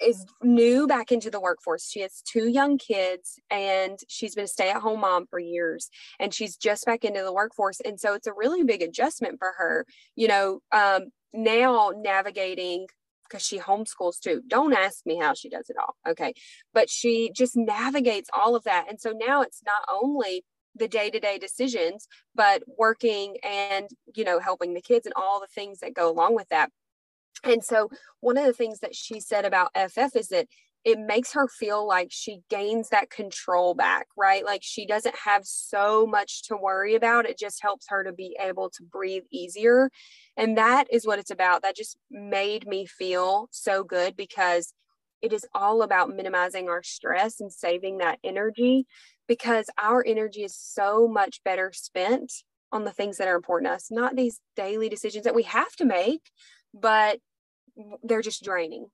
is 0.00 0.24
new 0.42 0.86
back 0.86 1.12
into 1.12 1.30
the 1.30 1.40
workforce. 1.40 1.88
She 1.88 2.00
has 2.00 2.20
two 2.22 2.48
young 2.48 2.78
kids 2.78 3.38
and 3.50 3.98
she's 4.08 4.34
been 4.34 4.44
a 4.44 4.48
stay-at-home 4.48 5.00
mom 5.00 5.26
for 5.30 5.38
years 5.38 5.88
and 6.18 6.34
she's 6.34 6.56
just 6.56 6.84
back 6.84 7.04
into 7.04 7.22
the 7.22 7.32
workforce 7.32 7.80
and 7.80 7.98
so 7.98 8.12
it's 8.14 8.26
a 8.26 8.32
really 8.32 8.64
big 8.64 8.82
adjustment 8.82 9.38
for 9.38 9.52
her. 9.56 9.86
You 10.16 10.28
know, 10.28 10.60
um 10.72 11.06
now 11.32 11.92
navigating 11.96 12.86
because 13.28 13.44
she 13.44 13.58
homeschools 13.58 14.20
too. 14.20 14.42
Don't 14.46 14.72
ask 14.72 15.04
me 15.06 15.18
how 15.18 15.34
she 15.34 15.48
does 15.48 15.70
it 15.70 15.76
all. 15.78 15.96
Okay. 16.08 16.34
But 16.72 16.88
she 16.90 17.30
just 17.34 17.56
navigates 17.56 18.30
all 18.36 18.54
of 18.54 18.64
that. 18.64 18.86
And 18.88 19.00
so 19.00 19.12
now 19.12 19.42
it's 19.42 19.62
not 19.64 19.82
only 19.90 20.44
the 20.76 20.88
day-to-day 20.88 21.38
decisions, 21.38 22.08
but 22.34 22.62
working 22.78 23.36
and, 23.44 23.88
you 24.14 24.24
know, 24.24 24.40
helping 24.40 24.74
the 24.74 24.80
kids 24.80 25.06
and 25.06 25.14
all 25.16 25.40
the 25.40 25.46
things 25.46 25.80
that 25.80 25.94
go 25.94 26.10
along 26.10 26.34
with 26.34 26.48
that. 26.48 26.70
And 27.42 27.62
so 27.62 27.90
one 28.20 28.38
of 28.38 28.46
the 28.46 28.52
things 28.52 28.80
that 28.80 28.94
she 28.94 29.20
said 29.20 29.44
about 29.44 29.70
FF 29.76 30.16
is 30.16 30.28
that 30.28 30.48
it 30.84 30.98
makes 30.98 31.32
her 31.32 31.48
feel 31.48 31.86
like 31.86 32.08
she 32.10 32.40
gains 32.50 32.90
that 32.90 33.08
control 33.08 33.74
back, 33.74 34.06
right? 34.16 34.44
Like 34.44 34.60
she 34.62 34.86
doesn't 34.86 35.14
have 35.24 35.44
so 35.44 36.06
much 36.06 36.42
to 36.48 36.56
worry 36.56 36.94
about. 36.94 37.26
It 37.26 37.38
just 37.38 37.62
helps 37.62 37.86
her 37.88 38.04
to 38.04 38.12
be 38.12 38.36
able 38.38 38.68
to 38.70 38.82
breathe 38.82 39.22
easier. 39.32 39.90
And 40.36 40.58
that 40.58 40.86
is 40.90 41.06
what 41.06 41.18
it's 41.18 41.30
about. 41.30 41.62
That 41.62 41.76
just 41.76 41.96
made 42.10 42.66
me 42.66 42.84
feel 42.84 43.48
so 43.50 43.82
good 43.82 44.14
because 44.14 44.74
it 45.22 45.32
is 45.32 45.46
all 45.54 45.80
about 45.80 46.14
minimizing 46.14 46.68
our 46.68 46.82
stress 46.82 47.40
and 47.40 47.50
saving 47.50 47.98
that 47.98 48.18
energy 48.22 48.86
because 49.26 49.70
our 49.82 50.04
energy 50.06 50.44
is 50.44 50.54
so 50.54 51.08
much 51.08 51.40
better 51.44 51.72
spent 51.72 52.30
on 52.72 52.84
the 52.84 52.92
things 52.92 53.16
that 53.16 53.28
are 53.28 53.36
important 53.36 53.70
to 53.70 53.74
us, 53.74 53.90
not 53.90 54.16
these 54.16 54.40
daily 54.54 54.90
decisions 54.90 55.24
that 55.24 55.34
we 55.34 55.44
have 55.44 55.74
to 55.76 55.86
make, 55.86 56.30
but 56.74 57.20
they're 58.02 58.20
just 58.20 58.44
draining. 58.44 58.88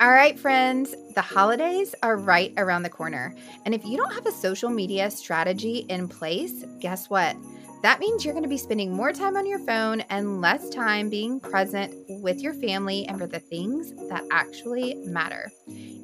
All 0.00 0.10
right, 0.10 0.38
friends, 0.38 0.94
the 1.16 1.20
holidays 1.20 1.92
are 2.04 2.16
right 2.16 2.52
around 2.56 2.84
the 2.84 2.88
corner. 2.88 3.34
And 3.64 3.74
if 3.74 3.84
you 3.84 3.96
don't 3.96 4.14
have 4.14 4.26
a 4.26 4.32
social 4.32 4.70
media 4.70 5.10
strategy 5.10 5.78
in 5.88 6.06
place, 6.06 6.64
guess 6.78 7.10
what? 7.10 7.34
That 7.82 7.98
means 7.98 8.24
you're 8.24 8.32
going 8.32 8.44
to 8.44 8.48
be 8.48 8.58
spending 8.58 8.92
more 8.92 9.12
time 9.12 9.36
on 9.36 9.44
your 9.44 9.58
phone 9.58 10.02
and 10.02 10.40
less 10.40 10.68
time 10.70 11.10
being 11.10 11.40
present 11.40 11.92
with 12.22 12.40
your 12.40 12.54
family 12.54 13.06
and 13.06 13.18
for 13.18 13.26
the 13.26 13.40
things 13.40 13.92
that 14.08 14.22
actually 14.30 14.94
matter. 15.04 15.50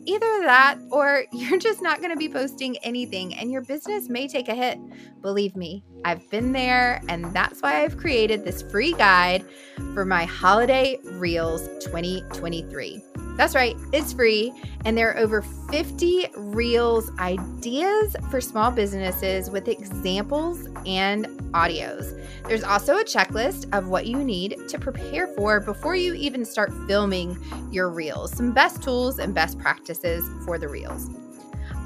Either 0.06 0.40
that 0.42 0.78
or 0.90 1.25
you're 1.32 1.58
just 1.58 1.82
not 1.82 1.99
going 1.99 2.11
to 2.11 2.16
be 2.16 2.28
posting 2.28 2.76
anything 2.78 3.34
and 3.34 3.50
your 3.50 3.62
business 3.62 4.08
may 4.08 4.28
take 4.28 4.49
a 4.49 4.54
hit. 4.54 4.78
Believe 5.23 5.56
me, 5.56 5.84
I've 6.04 6.28
been 6.30 6.52
there, 6.52 7.00
and 7.08 7.32
that's 7.34 7.61
why 7.61 7.82
I've 7.82 7.96
created 7.96 8.44
this 8.44 8.62
free 8.62 8.92
guide 8.92 9.44
for 9.94 10.04
my 10.04 10.25
Holiday 10.25 10.99
Reels 11.04 11.66
2023. 11.84 13.02
That's 13.37 13.57
right, 13.57 13.76
it's 13.93 14.12
free, 14.12 14.53
and 14.85 14.97
there 14.97 15.11
are 15.11 15.19
over 15.19 15.43
50 15.43 16.29
Reels 16.37 17.11
ideas 17.18 18.14
for 18.31 18.40
small 18.40 18.70
businesses 18.70 19.51
with 19.51 19.66
examples 19.66 20.68
and 20.87 21.27
audios. 21.53 22.16
There's 22.47 22.62
also 22.62 22.99
a 22.99 23.05
checklist 23.05 23.77
of 23.77 23.88
what 23.88 24.07
you 24.07 24.23
need 24.23 24.57
to 24.68 24.79
prepare 24.79 25.27
for 25.27 25.59
before 25.59 25.97
you 25.97 26.14
even 26.14 26.44
start 26.44 26.73
filming 26.87 27.37
your 27.73 27.88
Reels, 27.90 28.33
some 28.37 28.53
best 28.53 28.85
tools 28.85 29.18
and 29.18 29.35
best 29.35 29.59
practices 29.59 30.25
for 30.44 30.57
the 30.57 30.68
Reels. 30.68 31.11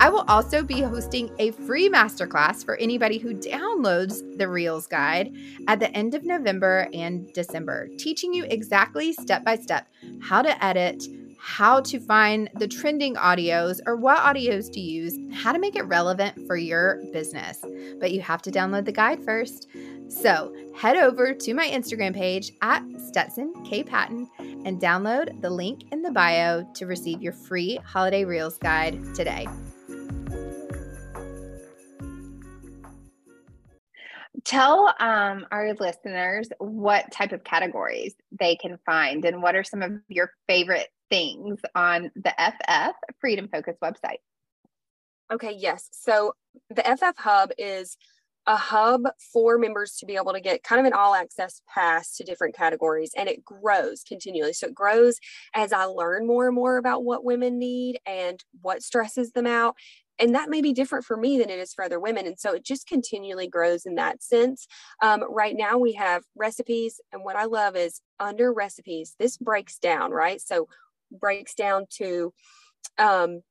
I 0.01 0.11
will 0.11 0.25
also 0.29 0.63
be 0.63 0.83
hosting 0.83 1.31
a 1.39 1.51
free 1.53 1.89
masterclass 1.89 2.65
for 2.65 2.77
anybody 2.77 3.19
who 3.19 3.35
downloads 3.35 4.21
the 4.37 4.49
Reels 4.49 4.87
guide 4.87 5.35
at 5.67 5.81
the 5.81 5.91
end 5.97 6.15
of 6.15 6.25
November 6.25 6.89
and 6.93 7.33
December, 7.33 7.89
teaching 7.99 8.33
you 8.33 8.45
exactly 8.45 9.13
step 9.15 9.45
by 9.45 9.57
step 9.57 9.89
how 10.21 10.41
to 10.43 10.65
edit, 10.65 11.05
how 11.49 11.81
to 11.81 11.99
find 11.99 12.51
the 12.57 12.69
trending 12.69 13.15
audios 13.15 13.81
or 13.87 13.97
what 13.97 14.19
audios 14.19 14.71
to 14.71 14.81
use, 14.81 15.17
how 15.33 15.51
to 15.51 15.59
make 15.59 15.77
it 15.77 15.83
relevant 15.85 16.47
for 16.47 16.57
your 16.57 17.03
business. 17.11 17.65
But 17.99 18.13
you 18.13 18.21
have 18.21 18.43
to 18.43 18.51
download 18.51 18.85
the 18.85 18.93
guide 18.93 19.25
first. 19.25 19.67
So 20.09 20.55
head 20.77 20.97
over 20.97 21.33
to 21.33 21.55
my 21.55 21.67
Instagram 21.67 22.15
page 22.15 22.53
at 22.61 22.83
Stetson 22.99 23.55
K 23.65 23.83
Patton 23.83 24.29
and 24.39 24.79
download 24.79 25.41
the 25.41 25.49
link 25.49 25.85
in 25.91 26.03
the 26.03 26.11
bio 26.11 26.65
to 26.75 26.87
receive 26.87 27.23
your 27.23 27.33
free 27.33 27.77
holiday 27.83 28.27
reels 28.27 28.59
guide 28.59 29.01
today. 29.15 29.49
Tell 34.45 34.95
um, 35.01 35.47
our 35.51 35.73
listeners 35.81 36.51
what 36.59 37.11
type 37.11 37.33
of 37.33 37.43
categories 37.43 38.15
they 38.39 38.55
can 38.57 38.79
find 38.85 39.25
and 39.25 39.43
what 39.43 39.57
are 39.57 39.65
some 39.65 39.81
of 39.83 39.93
your 40.09 40.33
favorite 40.47 40.89
things 41.11 41.61
on 41.75 42.11
the 42.14 42.35
FF 42.38 42.94
Freedom 43.21 43.49
Focus 43.49 43.77
website. 43.83 44.18
Okay, 45.33 45.53
yes. 45.53 45.88
So 45.92 46.33
the 46.71 46.83
FF 46.83 47.18
Hub 47.18 47.51
is 47.59 47.97
a 48.49 48.57
hub 48.57 49.03
for 49.31 49.59
members 49.59 49.97
to 49.97 50.07
be 50.07 50.16
able 50.16 50.33
to 50.33 50.40
get 50.40 50.62
kind 50.62 50.81
of 50.81 50.87
an 50.87 50.94
all 50.94 51.14
access 51.14 51.61
pass 51.73 52.16
to 52.16 52.25
different 52.25 52.57
categories 52.57 53.11
and 53.14 53.29
it 53.29 53.44
grows 53.44 54.03
continually. 54.03 54.55
So 54.55 54.68
it 54.68 54.75
grows 54.75 55.18
as 55.55 55.71
I 55.71 55.85
learn 55.85 56.27
more 56.27 56.47
and 56.47 56.55
more 56.55 56.79
about 56.79 57.05
what 57.05 57.25
women 57.25 57.59
need 57.59 58.01
and 58.07 58.42
what 58.62 58.83
stresses 58.83 59.33
them 59.33 59.47
out. 59.47 59.77
And 60.18 60.35
that 60.35 60.49
may 60.49 60.62
be 60.62 60.73
different 60.73 61.05
for 61.05 61.16
me 61.16 61.38
than 61.38 61.51
it 61.51 61.59
is 61.59 61.75
for 61.75 61.85
other 61.85 62.01
women. 62.01 62.27
And 62.27 62.38
so 62.38 62.55
it 62.55 62.64
just 62.64 62.88
continually 62.88 63.49
grows 63.49 63.85
in 63.85 63.97
that 63.97 64.23
sense. 64.23 64.66
Um, 65.03 65.23
right 65.29 65.55
now, 65.57 65.79
we 65.79 65.92
have 65.92 66.25
recipes. 66.35 67.01
And 67.12 67.25
what 67.25 67.37
I 67.37 67.44
love 67.44 67.77
is 67.77 68.01
under 68.18 68.53
recipes, 68.53 69.14
this 69.18 69.37
breaks 69.37 69.79
down, 69.79 70.11
right? 70.11 70.40
So 70.40 70.68
breaks 71.11 71.55
down 71.55 71.87
to 71.99 72.33
um, 72.99 73.42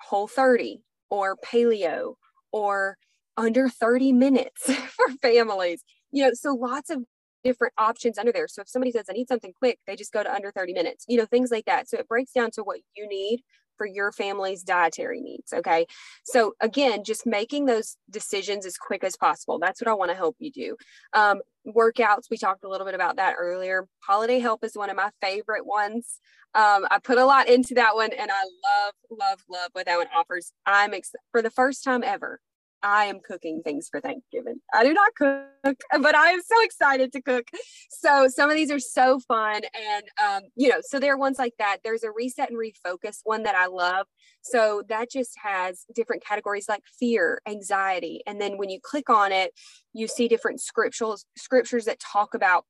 whole 0.00 0.28
30 0.28 0.82
or 1.10 1.36
paleo 1.36 2.14
or 2.52 2.96
under 3.36 3.68
30 3.68 4.12
minutes 4.12 4.72
for 4.72 5.08
families. 5.20 5.82
You 6.10 6.24
know, 6.24 6.30
so 6.34 6.54
lots 6.54 6.90
of 6.90 7.04
different 7.42 7.74
options 7.78 8.18
under 8.18 8.32
there. 8.32 8.48
So 8.48 8.62
if 8.62 8.68
somebody 8.68 8.92
says, 8.92 9.06
I 9.08 9.14
need 9.14 9.28
something 9.28 9.52
quick, 9.58 9.78
they 9.86 9.96
just 9.96 10.12
go 10.12 10.22
to 10.22 10.32
under 10.32 10.52
30 10.52 10.74
minutes, 10.74 11.04
you 11.08 11.18
know, 11.18 11.26
things 11.26 11.50
like 11.50 11.64
that. 11.64 11.88
So 11.88 11.98
it 11.98 12.08
breaks 12.08 12.32
down 12.32 12.50
to 12.52 12.62
what 12.62 12.80
you 12.96 13.08
need 13.08 13.42
for 13.82 13.86
your 13.86 14.12
family's 14.12 14.62
dietary 14.62 15.20
needs. 15.20 15.52
Okay. 15.52 15.86
So 16.22 16.54
again, 16.60 17.02
just 17.02 17.26
making 17.26 17.66
those 17.66 17.96
decisions 18.08 18.64
as 18.64 18.76
quick 18.76 19.02
as 19.02 19.16
possible. 19.16 19.58
That's 19.58 19.80
what 19.80 19.88
I 19.88 19.94
want 19.94 20.12
to 20.12 20.16
help 20.16 20.36
you 20.38 20.52
do. 20.52 20.76
Um, 21.14 21.40
workouts, 21.66 22.30
we 22.30 22.36
talked 22.36 22.62
a 22.62 22.68
little 22.68 22.86
bit 22.86 22.94
about 22.94 23.16
that 23.16 23.34
earlier. 23.36 23.88
Holiday 23.98 24.38
Help 24.38 24.62
is 24.62 24.76
one 24.76 24.88
of 24.88 24.94
my 24.94 25.10
favorite 25.20 25.66
ones. 25.66 26.20
Um, 26.54 26.86
I 26.92 27.00
put 27.02 27.18
a 27.18 27.26
lot 27.26 27.48
into 27.48 27.74
that 27.74 27.96
one 27.96 28.12
and 28.12 28.30
I 28.30 28.44
love, 28.44 28.94
love, 29.10 29.40
love 29.50 29.70
what 29.72 29.86
that 29.86 29.98
one 29.98 30.06
offers. 30.16 30.52
I'm 30.64 30.94
ex- 30.94 31.10
for 31.32 31.42
the 31.42 31.50
first 31.50 31.82
time 31.82 32.04
ever. 32.04 32.38
I 32.82 33.06
am 33.06 33.20
cooking 33.20 33.62
things 33.62 33.88
for 33.90 34.00
Thanksgiving. 34.00 34.60
I 34.72 34.84
do 34.84 34.92
not 34.92 35.14
cook, 35.14 35.76
but 36.00 36.14
I 36.14 36.30
am 36.30 36.40
so 36.42 36.62
excited 36.62 37.12
to 37.12 37.22
cook. 37.22 37.48
So 37.90 38.28
some 38.28 38.50
of 38.50 38.56
these 38.56 38.70
are 38.70 38.80
so 38.80 39.20
fun. 39.20 39.62
And, 39.74 40.04
um, 40.24 40.42
you 40.56 40.68
know, 40.68 40.80
so 40.82 40.98
there 40.98 41.14
are 41.14 41.18
ones 41.18 41.38
like 41.38 41.54
that. 41.58 41.78
There's 41.84 42.02
a 42.02 42.10
reset 42.10 42.50
and 42.50 42.58
refocus 42.58 43.18
one 43.24 43.44
that 43.44 43.54
I 43.54 43.66
love. 43.66 44.06
So 44.42 44.82
that 44.88 45.10
just 45.10 45.32
has 45.42 45.84
different 45.94 46.24
categories 46.24 46.66
like 46.68 46.82
fear, 46.98 47.40
anxiety. 47.46 48.22
And 48.26 48.40
then 48.40 48.58
when 48.58 48.70
you 48.70 48.80
click 48.82 49.08
on 49.08 49.32
it, 49.32 49.52
you 49.92 50.08
see 50.08 50.28
different 50.28 50.60
scriptures, 50.60 51.24
scriptures 51.36 51.84
that 51.84 52.00
talk 52.00 52.34
about 52.34 52.64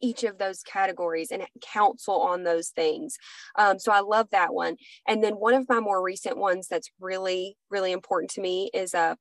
each 0.00 0.24
of 0.24 0.38
those 0.38 0.62
categories 0.62 1.30
and 1.30 1.44
counsel 1.60 2.20
on 2.20 2.44
those 2.44 2.68
things. 2.68 3.16
Um, 3.58 3.78
so 3.78 3.92
I 3.92 4.00
love 4.00 4.28
that 4.32 4.54
one. 4.54 4.76
And 5.06 5.22
then 5.22 5.34
one 5.34 5.54
of 5.54 5.68
my 5.68 5.80
more 5.80 6.02
recent 6.02 6.38
ones 6.38 6.66
that's 6.68 6.90
really, 7.00 7.56
really 7.70 7.92
important 7.92 8.30
to 8.32 8.40
me 8.40 8.70
is 8.72 8.94
a, 8.94 9.16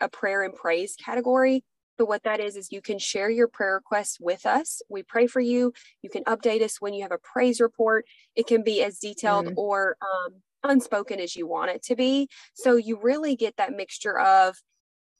a 0.00 0.08
prayer 0.08 0.42
and 0.42 0.54
praise 0.54 0.96
category. 0.96 1.64
but 1.96 2.08
what 2.08 2.24
that 2.24 2.40
is, 2.40 2.56
is 2.56 2.72
you 2.72 2.80
can 2.80 2.98
share 2.98 3.30
your 3.30 3.46
prayer 3.46 3.74
requests 3.74 4.18
with 4.18 4.46
us. 4.46 4.82
We 4.88 5.02
pray 5.02 5.26
for 5.28 5.40
you. 5.40 5.72
You 6.02 6.10
can 6.10 6.24
update 6.24 6.62
us 6.62 6.80
when 6.80 6.92
you 6.92 7.02
have 7.02 7.12
a 7.12 7.18
praise 7.18 7.60
report. 7.60 8.04
It 8.34 8.46
can 8.46 8.64
be 8.64 8.82
as 8.82 8.98
detailed 8.98 9.46
mm. 9.46 9.54
or 9.56 9.96
um, 10.02 10.34
unspoken 10.64 11.20
as 11.20 11.36
you 11.36 11.46
want 11.46 11.70
it 11.70 11.82
to 11.84 11.96
be. 11.96 12.28
So 12.54 12.76
you 12.76 12.98
really 13.00 13.36
get 13.36 13.56
that 13.58 13.72
mixture 13.72 14.18
of 14.18 14.56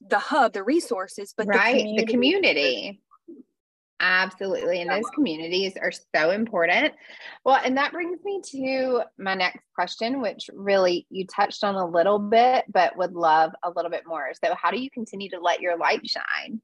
the 0.06 0.18
hub, 0.18 0.52
the 0.52 0.64
resources, 0.64 1.32
but 1.36 1.46
right, 1.46 1.74
the 1.74 2.04
community. 2.04 2.04
The 2.04 2.12
community. 2.12 3.00
Absolutely. 4.00 4.80
And 4.80 4.90
those 4.90 5.08
communities 5.14 5.74
are 5.80 5.92
so 6.14 6.30
important. 6.30 6.92
Well, 7.44 7.60
and 7.64 7.76
that 7.76 7.92
brings 7.92 8.18
me 8.24 8.40
to 8.50 9.02
my 9.18 9.34
next 9.34 9.64
question, 9.74 10.20
which 10.20 10.50
really 10.52 11.06
you 11.10 11.26
touched 11.26 11.62
on 11.62 11.76
a 11.76 11.86
little 11.86 12.18
bit, 12.18 12.64
but 12.72 12.96
would 12.96 13.12
love 13.12 13.52
a 13.62 13.70
little 13.70 13.90
bit 13.90 14.02
more. 14.06 14.32
So, 14.44 14.54
how 14.60 14.70
do 14.70 14.80
you 14.80 14.90
continue 14.90 15.30
to 15.30 15.40
let 15.40 15.60
your 15.60 15.78
light 15.78 16.00
shine 16.08 16.60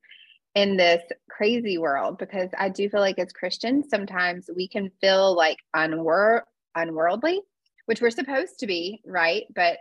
in 0.57 0.77
this 0.77 1.03
crazy 1.31 1.79
world? 1.79 2.19
Because 2.19 2.51
I 2.59 2.69
do 2.69 2.89
feel 2.91 3.01
like 3.01 3.19
as 3.19 3.33
Christians, 3.33 3.87
sometimes 3.89 4.51
we 4.55 4.67
can 4.67 4.91
feel 5.01 5.37
like 5.37 5.59
unwor- 5.75 6.43
unworldly, 6.77 7.41
which 7.87 8.01
we're 8.01 8.11
supposed 8.11 8.59
to 8.59 8.67
be, 8.67 9.01
right? 9.07 9.45
But 9.55 9.79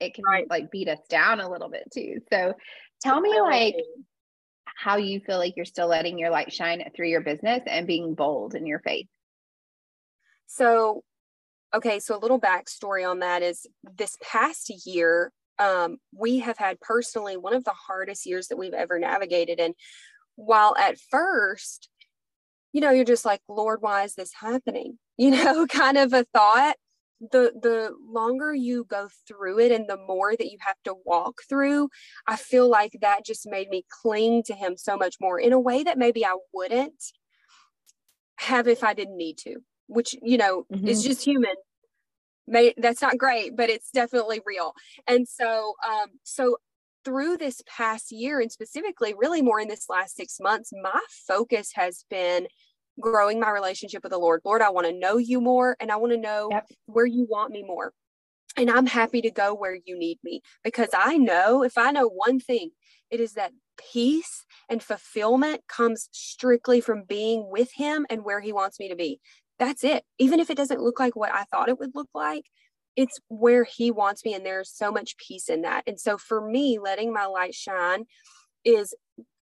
it 0.00 0.14
can 0.14 0.24
right. 0.24 0.48
like 0.48 0.70
beat 0.70 0.88
us 0.88 1.00
down 1.10 1.40
a 1.40 1.50
little 1.50 1.68
bit 1.68 1.84
too. 1.92 2.20
So, 2.32 2.54
tell 3.02 3.20
me, 3.20 3.38
like, 3.40 3.74
how 4.78 4.96
you 4.96 5.18
feel 5.18 5.38
like 5.38 5.56
you're 5.56 5.64
still 5.64 5.88
letting 5.88 6.20
your 6.20 6.30
light 6.30 6.52
shine 6.52 6.88
through 6.94 7.08
your 7.08 7.20
business 7.20 7.60
and 7.66 7.84
being 7.84 8.14
bold 8.14 8.54
in 8.54 8.64
your 8.64 8.78
faith. 8.78 9.08
So, 10.46 11.02
okay, 11.74 11.98
so 11.98 12.16
a 12.16 12.20
little 12.20 12.40
backstory 12.40 13.08
on 13.08 13.18
that 13.18 13.42
is 13.42 13.66
this 13.96 14.16
past 14.22 14.70
year, 14.86 15.32
um, 15.58 15.96
we 16.16 16.38
have 16.38 16.58
had 16.58 16.80
personally 16.80 17.36
one 17.36 17.54
of 17.54 17.64
the 17.64 17.72
hardest 17.72 18.24
years 18.24 18.46
that 18.48 18.56
we've 18.56 18.72
ever 18.72 19.00
navigated. 19.00 19.58
And 19.58 19.74
while 20.36 20.76
at 20.78 20.96
first, 21.10 21.88
you 22.72 22.80
know, 22.80 22.92
you're 22.92 23.04
just 23.04 23.24
like, 23.24 23.40
Lord, 23.48 23.82
why 23.82 24.04
is 24.04 24.14
this 24.14 24.32
happening? 24.40 24.98
You 25.20 25.32
know, 25.32 25.66
kind 25.66 25.96
of 25.96 26.12
a 26.12 26.24
thought 26.32 26.76
the 27.20 27.52
the 27.60 27.92
longer 28.08 28.54
you 28.54 28.84
go 28.84 29.08
through 29.26 29.58
it 29.58 29.72
and 29.72 29.88
the 29.88 29.96
more 29.96 30.36
that 30.36 30.50
you 30.50 30.58
have 30.60 30.76
to 30.84 30.94
walk 31.04 31.40
through 31.48 31.88
i 32.26 32.36
feel 32.36 32.68
like 32.68 32.96
that 33.00 33.24
just 33.24 33.48
made 33.48 33.68
me 33.68 33.84
cling 34.02 34.42
to 34.42 34.54
him 34.54 34.76
so 34.76 34.96
much 34.96 35.16
more 35.20 35.38
in 35.40 35.52
a 35.52 35.60
way 35.60 35.82
that 35.82 35.98
maybe 35.98 36.24
i 36.24 36.36
wouldn't 36.52 37.12
have 38.36 38.68
if 38.68 38.84
i 38.84 38.94
didn't 38.94 39.16
need 39.16 39.36
to 39.36 39.56
which 39.88 40.14
you 40.22 40.38
know 40.38 40.64
mm-hmm. 40.72 40.86
is 40.86 41.02
just 41.02 41.24
human 41.24 41.54
May, 42.46 42.72
that's 42.76 43.02
not 43.02 43.18
great 43.18 43.56
but 43.56 43.68
it's 43.68 43.90
definitely 43.90 44.40
real 44.46 44.72
and 45.06 45.26
so 45.28 45.74
um 45.86 46.06
so 46.22 46.58
through 47.04 47.36
this 47.36 47.62
past 47.66 48.12
year 48.12 48.40
and 48.40 48.50
specifically 48.52 49.14
really 49.16 49.42
more 49.42 49.60
in 49.60 49.68
this 49.68 49.86
last 49.88 50.16
six 50.16 50.36
months 50.40 50.70
my 50.82 51.00
focus 51.26 51.72
has 51.74 52.04
been 52.08 52.46
growing 53.00 53.40
my 53.40 53.50
relationship 53.50 54.02
with 54.02 54.12
the 54.12 54.18
Lord. 54.18 54.40
Lord, 54.44 54.62
I 54.62 54.70
want 54.70 54.86
to 54.86 54.92
know 54.92 55.18
you 55.18 55.40
more 55.40 55.76
and 55.80 55.90
I 55.90 55.96
want 55.96 56.12
to 56.12 56.18
know 56.18 56.48
yep. 56.50 56.68
where 56.86 57.06
you 57.06 57.26
want 57.28 57.52
me 57.52 57.62
more. 57.62 57.92
And 58.56 58.70
I'm 58.70 58.86
happy 58.86 59.22
to 59.22 59.30
go 59.30 59.54
where 59.54 59.78
you 59.84 59.96
need 59.96 60.18
me 60.24 60.42
because 60.64 60.88
I 60.92 61.16
know 61.16 61.62
if 61.62 61.78
I 61.78 61.92
know 61.92 62.08
one 62.08 62.40
thing, 62.40 62.70
it 63.10 63.20
is 63.20 63.34
that 63.34 63.52
peace 63.92 64.44
and 64.68 64.82
fulfillment 64.82 65.62
comes 65.68 66.08
strictly 66.12 66.80
from 66.80 67.04
being 67.04 67.48
with 67.50 67.70
Him 67.74 68.06
and 68.10 68.24
where 68.24 68.40
He 68.40 68.52
wants 68.52 68.80
me 68.80 68.88
to 68.88 68.96
be. 68.96 69.20
That's 69.58 69.84
it. 69.84 70.04
Even 70.18 70.40
if 70.40 70.50
it 70.50 70.56
doesn't 70.56 70.80
look 70.80 70.98
like 70.98 71.16
what 71.16 71.32
I 71.32 71.44
thought 71.44 71.68
it 71.68 71.78
would 71.78 71.94
look 71.94 72.08
like, 72.14 72.44
it's 72.96 73.18
where 73.28 73.64
He 73.64 73.90
wants 73.90 74.24
me. 74.24 74.34
And 74.34 74.44
there's 74.44 74.70
so 74.70 74.90
much 74.90 75.16
peace 75.18 75.48
in 75.48 75.62
that. 75.62 75.84
And 75.86 75.98
so 76.00 76.18
for 76.18 76.40
me, 76.40 76.78
letting 76.82 77.12
my 77.12 77.26
light 77.26 77.54
shine 77.54 78.04
is 78.64 78.94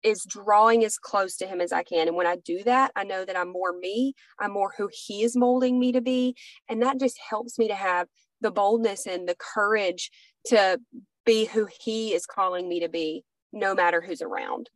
is 0.06 0.24
drawing 0.24 0.84
as 0.84 0.98
close 0.98 1.36
to 1.36 1.46
him 1.46 1.60
as 1.60 1.72
I 1.72 1.82
can. 1.82 2.06
And 2.06 2.16
when 2.16 2.26
I 2.26 2.36
do 2.36 2.62
that, 2.62 2.92
I 2.94 3.02
know 3.04 3.24
that 3.24 3.36
I'm 3.36 3.52
more 3.52 3.72
me, 3.72 4.14
I'm 4.38 4.52
more 4.52 4.72
who 4.76 4.88
he 4.92 5.24
is 5.24 5.36
molding 5.36 5.78
me 5.78 5.92
to 5.92 6.00
be. 6.00 6.36
And 6.68 6.82
that 6.82 7.00
just 7.00 7.18
helps 7.28 7.58
me 7.58 7.68
to 7.68 7.74
have 7.74 8.06
the 8.40 8.52
boldness 8.52 9.06
and 9.06 9.28
the 9.28 9.36
courage 9.36 10.10
to 10.46 10.78
be 11.24 11.46
who 11.46 11.66
he 11.80 12.14
is 12.14 12.24
calling 12.24 12.68
me 12.68 12.80
to 12.80 12.88
be, 12.88 13.24
no 13.52 13.74
matter 13.74 14.00
who's 14.00 14.22
around. 14.22 14.70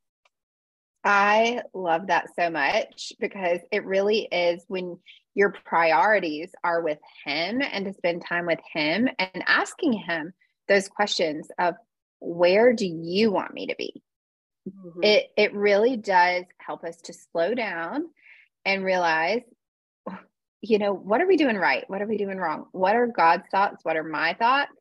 I 1.05 1.63
love 1.73 2.09
that 2.09 2.27
so 2.39 2.51
much 2.51 3.13
because 3.21 3.61
it 3.71 3.87
really 3.87 4.29
is 4.31 4.65
when 4.69 4.99
your 5.35 5.55
priorities 5.65 6.51
are 6.65 6.83
with 6.83 6.99
him 7.25 7.63
and 7.63 7.87
to 7.87 7.95
spend 7.95 8.25
time 8.27 8.47
with 8.47 8.59
him 8.75 9.09
and 9.19 9.45
asking 9.47 9.93
him 9.93 10.33
those 10.69 10.89
questions 10.89 11.49
of 11.59 11.77
where 12.19 12.73
do 12.75 12.87
you 12.87 13.31
want 13.31 13.55
me 13.55 13.69
to 13.69 13.77
be? 13.79 14.03
Mm-hmm. 14.69 15.03
It 15.03 15.31
it 15.37 15.55
really 15.55 15.97
does 15.97 16.45
help 16.59 16.85
us 16.85 16.97
to 17.03 17.13
slow 17.13 17.55
down 17.55 18.07
and 18.65 18.85
realize 18.85 19.43
you 20.63 20.79
know, 20.79 20.93
what 20.93 21.21
are 21.21 21.27
we 21.27 21.37
doing 21.37 21.57
right? 21.57 21.89
What 21.89 22.03
are 22.03 22.07
we 22.07 22.19
doing 22.19 22.37
wrong? 22.37 22.67
What 22.73 22.95
are 22.95 23.07
God's 23.07 23.49
thoughts? 23.51 23.85
What 23.85 23.97
are 23.97 24.05
my 24.05 24.35
thoughts? 24.35 24.73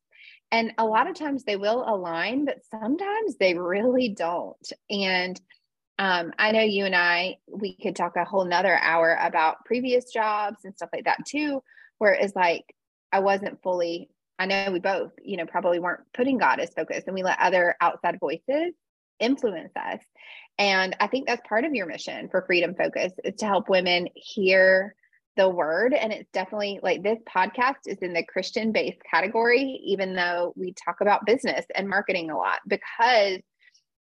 And 0.52 0.74
a 0.78 0.86
lot 0.86 1.08
of 1.08 1.16
times 1.16 1.44
they 1.44 1.56
will 1.56 1.84
align, 1.88 2.46
but 2.46 2.60
sometimes 2.70 3.38
they 3.38 3.54
really 3.54 4.10
don't. 4.10 4.72
And 4.90 5.40
um, 6.00 6.34
I 6.40 6.52
know 6.52 6.62
you 6.62 6.86
and 6.86 6.96
I, 6.96 7.38
we 7.48 7.76
could 7.76 7.96
talk 7.96 8.16
a 8.16 8.26
whole 8.26 8.46
nother 8.46 8.78
hour 8.78 9.18
about 9.22 9.66
previous 9.66 10.12
jobs 10.12 10.66
and 10.66 10.74
stuff 10.76 10.90
like 10.92 11.06
that 11.06 11.26
too, 11.26 11.62
where 12.00 12.14
it's 12.14 12.36
like 12.36 12.74
I 13.12 13.20
wasn't 13.20 13.62
fully, 13.62 14.10
I 14.40 14.48
know 14.48 14.72
we 14.72 14.80
both, 14.80 15.12
you 15.22 15.38
know, 15.38 15.46
probably 15.46 15.80
weren't 15.80 16.02
putting 16.14 16.38
God 16.38 16.60
as 16.60 16.74
focus 16.74 17.04
and 17.06 17.14
we 17.14 17.22
let 17.22 17.40
other 17.40 17.76
outside 17.80 18.20
voices 18.20 18.74
influence 19.20 19.72
us. 19.76 20.00
And 20.58 20.96
I 21.00 21.08
think 21.08 21.28
that's 21.28 21.48
part 21.48 21.64
of 21.66 21.74
your 21.74 21.86
mission 21.86 22.28
for 22.30 22.42
Freedom 22.42 22.76
Focus 22.76 23.14
is 23.24 23.36
to 23.38 23.46
help 23.46 23.70
women 23.70 24.10
hear 24.16 24.96
the 25.38 25.48
word. 25.48 25.94
And 25.94 26.12
it's 26.12 26.30
definitely 26.34 26.80
like 26.84 27.02
this 27.02 27.20
podcast 27.34 27.88
is 27.88 28.00
in 28.00 28.14
the 28.14 28.26
Christian 28.26 28.74
based 28.74 29.00
category, 29.10 29.80
even 29.86 30.16
though 30.16 30.54
we 30.58 30.74
talk 30.74 31.02
about 31.02 31.26
business 31.26 31.66
and 31.74 31.88
marketing 31.88 32.30
a 32.30 32.38
lot, 32.38 32.60
because 32.68 33.40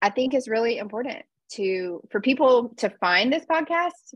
I 0.02 0.10
think 0.12 0.34
it's 0.34 0.48
really 0.48 0.78
important 0.78 1.26
to 1.54 2.02
for 2.10 2.22
people 2.22 2.74
to 2.78 2.90
find 2.90 3.32
this 3.32 3.46
podcast 3.46 4.14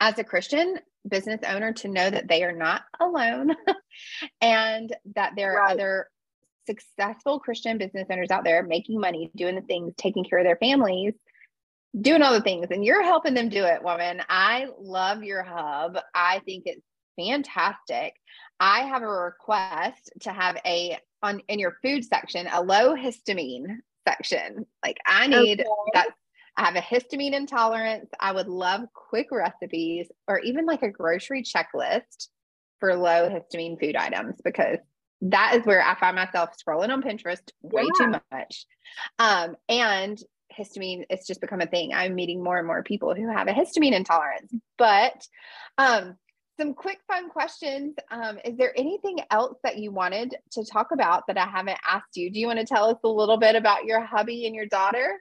as 0.00 0.18
a 0.18 0.24
Christian 0.24 0.78
business 1.06 1.40
owner 1.46 1.72
to 1.72 1.88
know 1.88 2.08
that 2.08 2.28
they 2.28 2.42
are 2.42 2.52
not 2.52 2.82
alone 3.00 3.54
and 4.40 4.94
that 5.14 5.34
there 5.36 5.60
are 5.60 5.70
other 5.70 6.08
successful 6.66 7.38
Christian 7.38 7.78
business 7.78 8.06
owners 8.10 8.30
out 8.30 8.44
there 8.44 8.62
making 8.62 9.00
money, 9.00 9.30
doing 9.36 9.54
the 9.54 9.62
things, 9.62 9.94
taking 9.96 10.24
care 10.24 10.38
of 10.38 10.44
their 10.44 10.56
families, 10.56 11.14
doing 12.00 12.22
all 12.22 12.32
the 12.32 12.40
things, 12.40 12.66
and 12.70 12.84
you're 12.84 13.02
helping 13.02 13.34
them 13.34 13.48
do 13.48 13.64
it, 13.64 13.82
woman. 13.82 14.22
I 14.28 14.66
love 14.78 15.22
your 15.22 15.42
hub. 15.42 15.98
I 16.14 16.40
think 16.44 16.64
it's 16.66 16.84
fantastic. 17.18 18.14
I 18.60 18.80
have 18.80 19.02
a 19.02 19.08
request 19.08 20.12
to 20.20 20.32
have 20.32 20.58
a 20.66 20.98
on 21.22 21.40
in 21.48 21.58
your 21.58 21.76
food 21.82 22.04
section 22.04 22.46
a 22.52 22.62
low 22.62 22.94
histamine 22.94 23.78
section. 24.06 24.66
Like 24.84 24.98
I 25.06 25.26
need 25.26 25.60
okay. 25.60 25.68
that. 25.94 26.08
I 26.56 26.66
have 26.66 26.76
a 26.76 26.80
histamine 26.80 27.32
intolerance. 27.32 28.08
I 28.20 28.30
would 28.30 28.46
love 28.46 28.82
quick 28.92 29.28
recipes 29.32 30.06
or 30.28 30.38
even 30.38 30.66
like 30.66 30.82
a 30.82 30.90
grocery 30.90 31.42
checklist 31.42 32.28
for 32.78 32.94
low 32.94 33.28
histamine 33.28 33.80
food 33.80 33.96
items 33.96 34.36
because 34.44 34.78
that 35.24 35.56
is 35.56 35.66
where 35.66 35.82
I 35.82 35.98
find 35.98 36.16
myself 36.16 36.50
scrolling 36.56 36.90
on 36.90 37.02
Pinterest 37.02 37.42
way 37.62 37.82
yeah. 37.82 38.06
too 38.06 38.20
much. 38.30 38.66
Um, 39.18 39.56
and 39.68 40.18
histamine, 40.56 41.04
it's 41.08 41.26
just 41.26 41.40
become 41.40 41.60
a 41.60 41.66
thing. 41.66 41.92
I'm 41.94 42.14
meeting 42.14 42.42
more 42.42 42.58
and 42.58 42.66
more 42.66 42.82
people 42.82 43.14
who 43.14 43.30
have 43.30 43.48
a 43.48 43.52
histamine 43.52 43.92
intolerance. 43.92 44.52
But 44.76 45.26
um, 45.78 46.16
some 46.58 46.74
quick 46.74 46.98
fun 47.08 47.30
questions. 47.30 47.96
Um, 48.10 48.38
is 48.44 48.56
there 48.56 48.72
anything 48.76 49.20
else 49.30 49.58
that 49.64 49.78
you 49.78 49.90
wanted 49.90 50.36
to 50.52 50.64
talk 50.64 50.88
about 50.92 51.26
that 51.26 51.38
I 51.38 51.46
haven't 51.46 51.78
asked 51.86 52.16
you? 52.16 52.30
Do 52.30 52.38
you 52.38 52.46
want 52.46 52.58
to 52.58 52.66
tell 52.66 52.90
us 52.90 52.98
a 53.02 53.08
little 53.08 53.38
bit 53.38 53.56
about 53.56 53.84
your 53.86 54.00
hubby 54.00 54.46
and 54.46 54.54
your 54.54 54.66
daughter? 54.66 55.20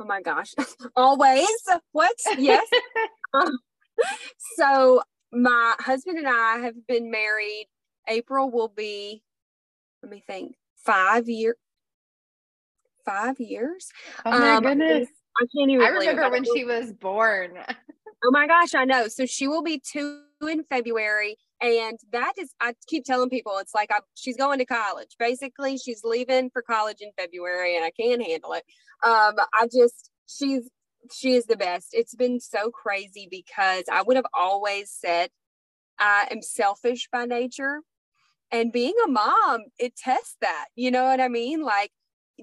Oh 0.00 0.04
my 0.04 0.22
gosh, 0.22 0.54
always. 0.96 1.48
What? 1.92 2.16
Yes. 2.38 2.66
um, 3.34 3.58
so, 4.56 5.02
my 5.32 5.74
husband 5.78 6.18
and 6.18 6.28
I 6.28 6.58
have 6.58 6.86
been 6.86 7.10
married 7.10 7.68
April 8.08 8.50
will 8.50 8.68
be, 8.68 9.22
let 10.02 10.10
me 10.10 10.22
think, 10.26 10.56
five 10.76 11.28
year, 11.28 11.56
five 13.04 13.38
years. 13.38 13.88
Oh 14.24 14.30
my 14.30 14.54
um, 14.56 14.62
goodness! 14.62 15.08
I 15.40 15.46
can't 15.56 15.70
even. 15.70 15.84
I 15.84 15.88
remember 15.88 16.30
when 16.30 16.44
she 16.44 16.64
was 16.64 16.92
born. 16.92 17.58
oh 18.24 18.30
my 18.30 18.46
gosh, 18.46 18.74
I 18.74 18.84
know. 18.84 19.08
So 19.08 19.26
she 19.26 19.48
will 19.48 19.62
be 19.62 19.80
two 19.80 20.22
in 20.48 20.64
February, 20.64 21.36
and 21.60 21.98
that 22.12 22.34
is, 22.38 22.52
I 22.60 22.74
keep 22.86 23.04
telling 23.04 23.30
people, 23.30 23.56
it's 23.58 23.74
like 23.74 23.90
I, 23.90 24.00
she's 24.14 24.36
going 24.36 24.58
to 24.58 24.66
college. 24.66 25.16
Basically, 25.18 25.78
she's 25.78 26.02
leaving 26.04 26.50
for 26.50 26.62
college 26.62 26.98
in 27.00 27.10
February, 27.18 27.76
and 27.76 27.84
I 27.84 27.90
can't 27.90 28.22
handle 28.22 28.52
it. 28.52 28.64
Um, 29.02 29.34
I 29.54 29.68
just, 29.72 30.10
she's 30.26 30.68
she 31.12 31.34
is 31.34 31.46
the 31.46 31.56
best. 31.56 31.88
It's 31.92 32.14
been 32.14 32.40
so 32.40 32.70
crazy 32.70 33.28
because 33.30 33.84
I 33.92 34.02
would 34.02 34.16
have 34.16 34.26
always 34.32 34.90
said 34.90 35.30
I 35.98 36.28
am 36.30 36.42
selfish 36.42 37.08
by 37.12 37.26
nature 37.26 37.80
and 38.50 38.72
being 38.72 38.94
a 39.04 39.08
mom 39.08 39.60
it 39.78 39.96
tests 39.96 40.36
that 40.40 40.66
you 40.76 40.90
know 40.90 41.04
what 41.04 41.20
i 41.20 41.28
mean 41.28 41.62
like 41.62 41.90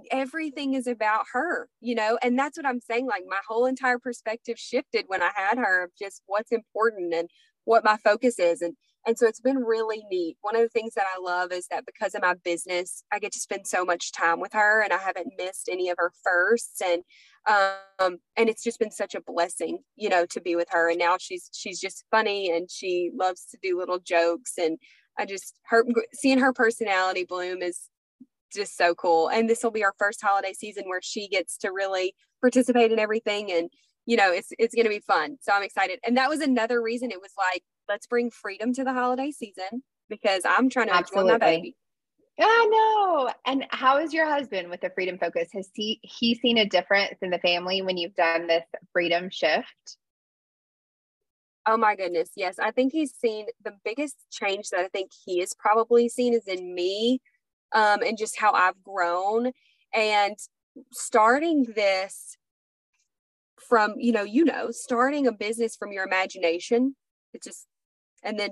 everything 0.10 0.74
is 0.74 0.88
about 0.88 1.26
her, 1.34 1.68
you 1.80 1.96
know, 1.96 2.18
and 2.22 2.38
that's 2.38 2.58
what 2.58 2.66
I'm 2.66 2.80
saying. 2.80 3.08
Like 3.08 3.24
my 3.28 3.40
whole 3.48 3.66
entire 3.66 4.00
perspective 4.00 4.58
shifted 4.58 5.06
when 5.08 5.22
I 5.22 5.32
had 5.36 5.58
her 5.58 5.84
of 5.84 5.92
just 6.00 6.22
what's 6.28 6.52
important 6.52 7.14
and 7.14 7.30
what 7.66 7.84
my 7.84 7.98
focus 7.98 8.40
is. 8.40 8.62
And 8.62 8.76
and 9.08 9.18
so 9.18 9.26
it's 9.26 9.42
been 9.42 9.58
really 9.58 10.04
neat. 10.12 10.38
One 10.42 10.56
of 10.56 10.62
the 10.62 10.70
things 10.70 10.94
that 10.94 11.08
I 11.08 11.20
love 11.20 11.52
is 11.52 11.66
that 11.72 11.88
because 11.88 12.14
of 12.14 12.22
my 12.22 12.36
business, 12.36 13.04
I 13.12 13.18
get 13.18 13.32
to 13.32 13.40
spend 13.40 13.66
so 13.66 13.84
much 13.84 14.12
time 14.12 14.40
with 14.40 14.54
her 14.54 14.84
and 14.84 14.94
I 14.94 15.00
haven't 15.00 15.34
missed 15.40 15.70
any 15.72 15.90
of 15.90 15.98
her 15.98 16.12
firsts. 16.24 16.82
And 16.82 17.02
um 17.48 18.18
and 18.38 18.48
it's 18.48 18.64
just 18.64 18.80
been 18.80 18.92
such 18.92 19.16
a 19.16 19.22
blessing, 19.22 19.80
you 19.96 20.08
know, 20.08 20.26
to 20.28 20.40
be 20.40 20.56
with 20.56 20.68
her. 20.72 20.90
And 20.90 21.00
now 21.00 21.18
she's 21.20 21.50
she's 21.52 21.80
just 21.80 22.06
funny 22.12 22.52
and 22.52 22.70
she 22.70 23.12
loves 23.20 23.46
to 23.52 23.58
do 23.62 23.78
little 23.78 24.00
jokes 24.00 24.54
and 24.60 24.78
I 25.18 25.26
just 25.26 25.60
her 25.70 25.86
seeing 26.14 26.40
her 26.40 26.54
personality 26.54 27.26
bloom 27.26 27.62
is 27.62 27.90
just 28.54 28.78
so 28.78 28.94
cool. 28.96 29.30
And 29.30 29.50
this 29.50 29.64
will 29.64 29.72
be 29.72 29.84
our 29.84 29.94
first 29.98 30.22
holiday 30.22 30.54
season 30.54 30.84
where 30.88 31.02
she 31.02 31.28
gets 31.28 31.58
to 31.60 31.70
really 31.70 32.14
participate 32.42 32.92
in 32.92 33.00
everything 33.00 33.52
and 33.52 33.70
you 34.08 34.18
know 34.18 34.32
it's 34.32 34.50
it's 34.58 34.74
going 34.74 34.86
to 34.86 34.90
be 34.90 35.00
fun 35.00 35.38
so 35.42 35.54
i'm 35.54 35.62
excited 35.62 36.00
and 36.06 36.18
that 36.18 36.28
was 36.28 36.42
another 36.42 36.82
reason 36.82 37.12
it 37.12 37.22
was 37.22 37.32
like 37.38 37.62
let's 37.88 38.08
bring 38.08 38.32
freedom 38.32 38.74
to 38.74 38.84
the 38.84 38.92
holiday 38.92 39.32
season 39.32 39.84
because 40.10 40.42
i'm 40.44 40.70
trying 40.70 40.88
to 40.88 40.96
Absolutely. 40.96 41.34
enjoy 41.34 41.34
my 41.34 41.38
baby 41.38 41.76
I 42.40 42.68
know. 42.72 43.32
And 43.46 43.68
how 43.70 44.00
is 44.00 44.14
your 44.14 44.26
husband 44.26 44.70
with 44.70 44.82
the 44.82 44.90
freedom 44.96 45.20
focus? 45.20 45.50
Has 45.54 45.70
he 45.76 46.00
he 46.02 46.34
seen 46.34 46.58
a 46.58 46.66
difference 46.66 47.18
in 47.22 47.30
the 47.30 47.38
family 47.38 47.84
when 47.84 47.98
you've 47.98 48.16
done 48.16 48.48
this 48.48 48.64
freedom 48.94 49.30
shift? 49.30 49.98
Oh 51.68 51.78
my 51.78 51.96
goodness. 51.96 52.30
Yes. 52.36 52.58
I 52.60 52.72
think 52.72 52.92
he's 52.92 53.14
seen 53.14 53.46
the 53.64 53.74
biggest 53.86 54.16
change 54.32 54.70
that 54.70 54.80
I 54.80 54.88
think 54.88 55.12
he 55.26 55.40
has 55.40 55.54
probably 55.54 56.10
seen 56.10 56.34
is 56.34 56.48
in 56.48 56.74
me 56.74 57.22
um, 57.72 58.02
and 58.02 58.18
just 58.18 58.40
how 58.40 58.52
I've 58.54 58.82
grown. 58.84 59.52
And 59.94 60.38
starting 60.92 61.66
this 61.76 62.38
from, 63.60 63.94
you 63.98 64.12
know, 64.12 64.24
you 64.24 64.44
know, 64.44 64.72
starting 64.72 65.28
a 65.28 65.32
business 65.32 65.76
from 65.76 65.92
your 65.92 66.06
imagination, 66.06 66.96
it 67.34 67.44
just, 67.44 67.68
and 68.24 68.40
then 68.40 68.50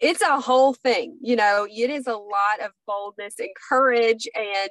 it's 0.00 0.22
a 0.22 0.40
whole 0.40 0.74
thing, 0.74 1.18
you 1.20 1.36
know, 1.36 1.66
it 1.70 1.90
is 1.90 2.06
a 2.06 2.14
lot 2.14 2.60
of 2.62 2.70
boldness 2.86 3.34
and 3.38 3.50
courage 3.68 4.28
and 4.34 4.70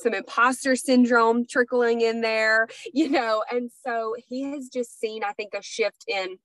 some 0.00 0.14
imposter 0.14 0.76
syndrome 0.76 1.46
trickling 1.46 2.00
in 2.00 2.20
there, 2.20 2.68
you 2.94 3.08
know, 3.08 3.42
and 3.50 3.70
so 3.84 4.14
he 4.28 4.42
has 4.52 4.68
just 4.68 4.98
seen, 5.00 5.24
I 5.24 5.32
think, 5.32 5.54
a 5.54 5.62
shift 5.62 6.04
in 6.06 6.36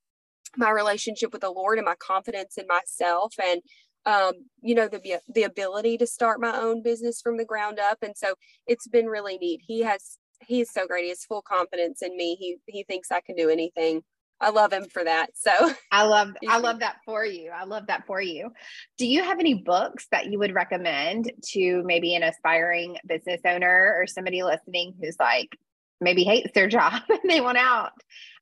my 0.58 0.70
relationship 0.70 1.32
with 1.32 1.42
the 1.42 1.52
Lord 1.52 1.78
and 1.78 1.86
my 1.86 1.96
confidence 1.96 2.58
in 2.58 2.66
myself 2.68 3.34
and 3.44 3.62
um, 4.06 4.34
you 4.62 4.76
know 4.76 4.88
the 4.88 5.20
the 5.34 5.44
ability 5.44 5.98
to 5.98 6.08
start 6.08 6.42
my 6.42 6.58
own 6.58 6.82
business 6.82 7.22
from 7.22 7.38
the 7.38 7.46
ground 7.46 7.80
up. 7.80 8.00
And 8.02 8.16
so 8.16 8.36
it's 8.66 8.88
been 8.88 9.08
really 9.08 9.38
neat. 9.38 9.62
He 9.66 9.82
has 9.82 10.18
he's 10.42 10.72
so 10.72 10.88
great. 10.88 11.04
He 11.04 11.10
has 11.10 11.26
full 11.26 11.42
confidence 11.42 12.02
in 12.02 12.16
me. 12.16 12.36
He 12.36 12.58
he 12.68 12.84
thinks 12.84 13.12
i 13.12 13.22
can 13.22 13.36
do 13.36 13.50
anything. 13.50 14.02
I 14.42 14.52
love 14.52 14.72
him 14.72 14.86
for 14.86 15.04
that. 15.04 15.32
So 15.36 15.52
i 15.92 16.04
love 16.04 16.30
i 16.48 16.58
love 16.58 16.80
that 16.80 16.98
for 17.06 17.26
you. 17.26 17.52
I 17.52 17.66
love 17.66 17.88
that 17.88 18.06
for 18.08 18.22
you. 18.22 18.52
Do 18.98 19.06
you 19.06 19.24
have 19.24 19.40
any 19.40 19.56
books 19.56 20.08
that 20.12 20.28
you 20.28 20.40
would 20.40 20.54
recommend 20.54 21.32
to 21.52 21.84
maybe 21.86 22.16
an 22.16 22.24
aspiring 22.24 22.98
business 23.06 23.42
owner 23.46 23.96
or 23.98 24.08
somebody 24.08 24.44
listening 24.44 24.96
who's 25.02 25.18
like 25.20 25.58
maybe 26.02 26.24
hates 26.24 26.52
their 26.54 26.68
job 26.78 27.02
and 27.10 27.30
they 27.30 27.42
want 27.42 27.58
out 27.58 27.92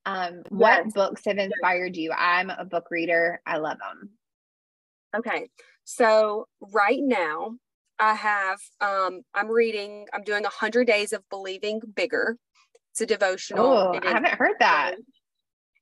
um, 0.06 0.36
yes. 0.36 0.44
what 0.50 0.94
books 0.94 1.22
have 1.26 1.38
inspired 1.38 1.96
you 1.96 2.12
i'm 2.12 2.50
a 2.50 2.66
book 2.66 2.86
reader 2.92 3.42
i 3.46 3.58
love 3.58 3.78
them 3.80 4.12
Okay. 5.16 5.50
So 5.84 6.48
right 6.74 7.00
now 7.02 7.56
I 8.00 8.14
have 8.14 8.60
um 8.82 9.22
I'm 9.34 9.50
reading 9.50 10.06
I'm 10.14 10.24
doing 10.24 10.44
100 10.44 10.86
days 10.86 11.14
of 11.14 11.28
believing 11.30 11.82
bigger. 11.96 12.38
It's 12.92 13.02
a 13.02 13.06
devotional. 13.06 13.66
Oh, 13.66 14.00
I 14.02 14.12
haven't 14.12 14.34
heard 14.34 14.56
that. 14.60 14.96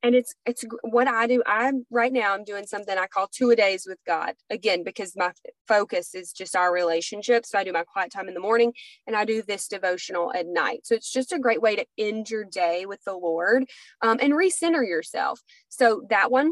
And 0.06 0.14
it's 0.14 0.36
it's 0.46 0.64
what 0.84 1.08
I 1.08 1.26
do. 1.26 1.42
I'm 1.48 1.86
right 1.90 2.14
now 2.14 2.36
I'm 2.36 2.44
doing 2.44 2.68
something 2.68 2.96
I 2.96 3.08
call 3.08 3.28
two 3.28 3.50
a 3.50 3.56
days 3.56 3.86
with 3.88 3.98
God. 4.06 4.36
Again, 4.52 4.84
because 4.84 5.16
my 5.16 5.32
focus 5.68 6.14
is 6.14 6.32
just 6.32 6.56
our 6.56 6.72
relationship. 6.72 7.44
So 7.44 7.58
I 7.58 7.64
do 7.64 7.74
my 7.74 7.84
quiet 7.84 8.12
time 8.12 8.28
in 8.28 8.36
the 8.36 8.40
morning 8.40 8.74
and 9.08 9.16
I 9.16 9.26
do 9.26 9.42
this 9.42 9.68
devotional 9.68 10.32
at 10.34 10.46
night. 10.46 10.82
So 10.84 10.94
it's 10.94 11.12
just 11.12 11.34
a 11.34 11.40
great 11.40 11.60
way 11.60 11.76
to 11.76 11.86
end 11.98 12.30
your 12.30 12.44
day 12.44 12.86
with 12.86 13.04
the 13.04 13.14
Lord 13.14 13.66
um, 14.04 14.20
and 14.22 14.34
recenter 14.34 14.88
yourself. 14.88 15.42
So 15.70 16.04
that 16.12 16.30
one 16.30 16.52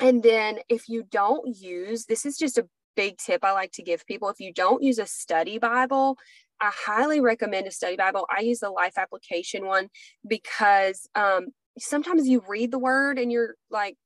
and 0.00 0.22
then 0.22 0.60
if 0.70 0.88
you 0.88 1.02
don't 1.02 1.54
use, 1.54 2.06
this 2.06 2.24
is 2.24 2.38
just 2.38 2.56
a 2.56 2.66
big 2.96 3.18
tip 3.18 3.44
I 3.44 3.52
like 3.52 3.72
to 3.72 3.82
give 3.82 4.06
people. 4.06 4.30
If 4.30 4.40
you 4.40 4.52
don't 4.52 4.82
use 4.82 4.98
a 4.98 5.06
study 5.06 5.58
Bible, 5.58 6.16
I 6.60 6.70
highly 6.74 7.20
recommend 7.20 7.66
a 7.66 7.70
study 7.70 7.96
Bible. 7.96 8.26
I 8.34 8.40
use 8.40 8.60
the 8.60 8.70
life 8.70 8.98
application 8.98 9.66
one 9.66 9.88
because 10.26 11.06
um, 11.14 11.48
sometimes 11.78 12.28
you 12.28 12.42
read 12.48 12.70
the 12.70 12.78
word 12.78 13.18
and 13.18 13.30
you're 13.30 13.54
like, 13.70 13.96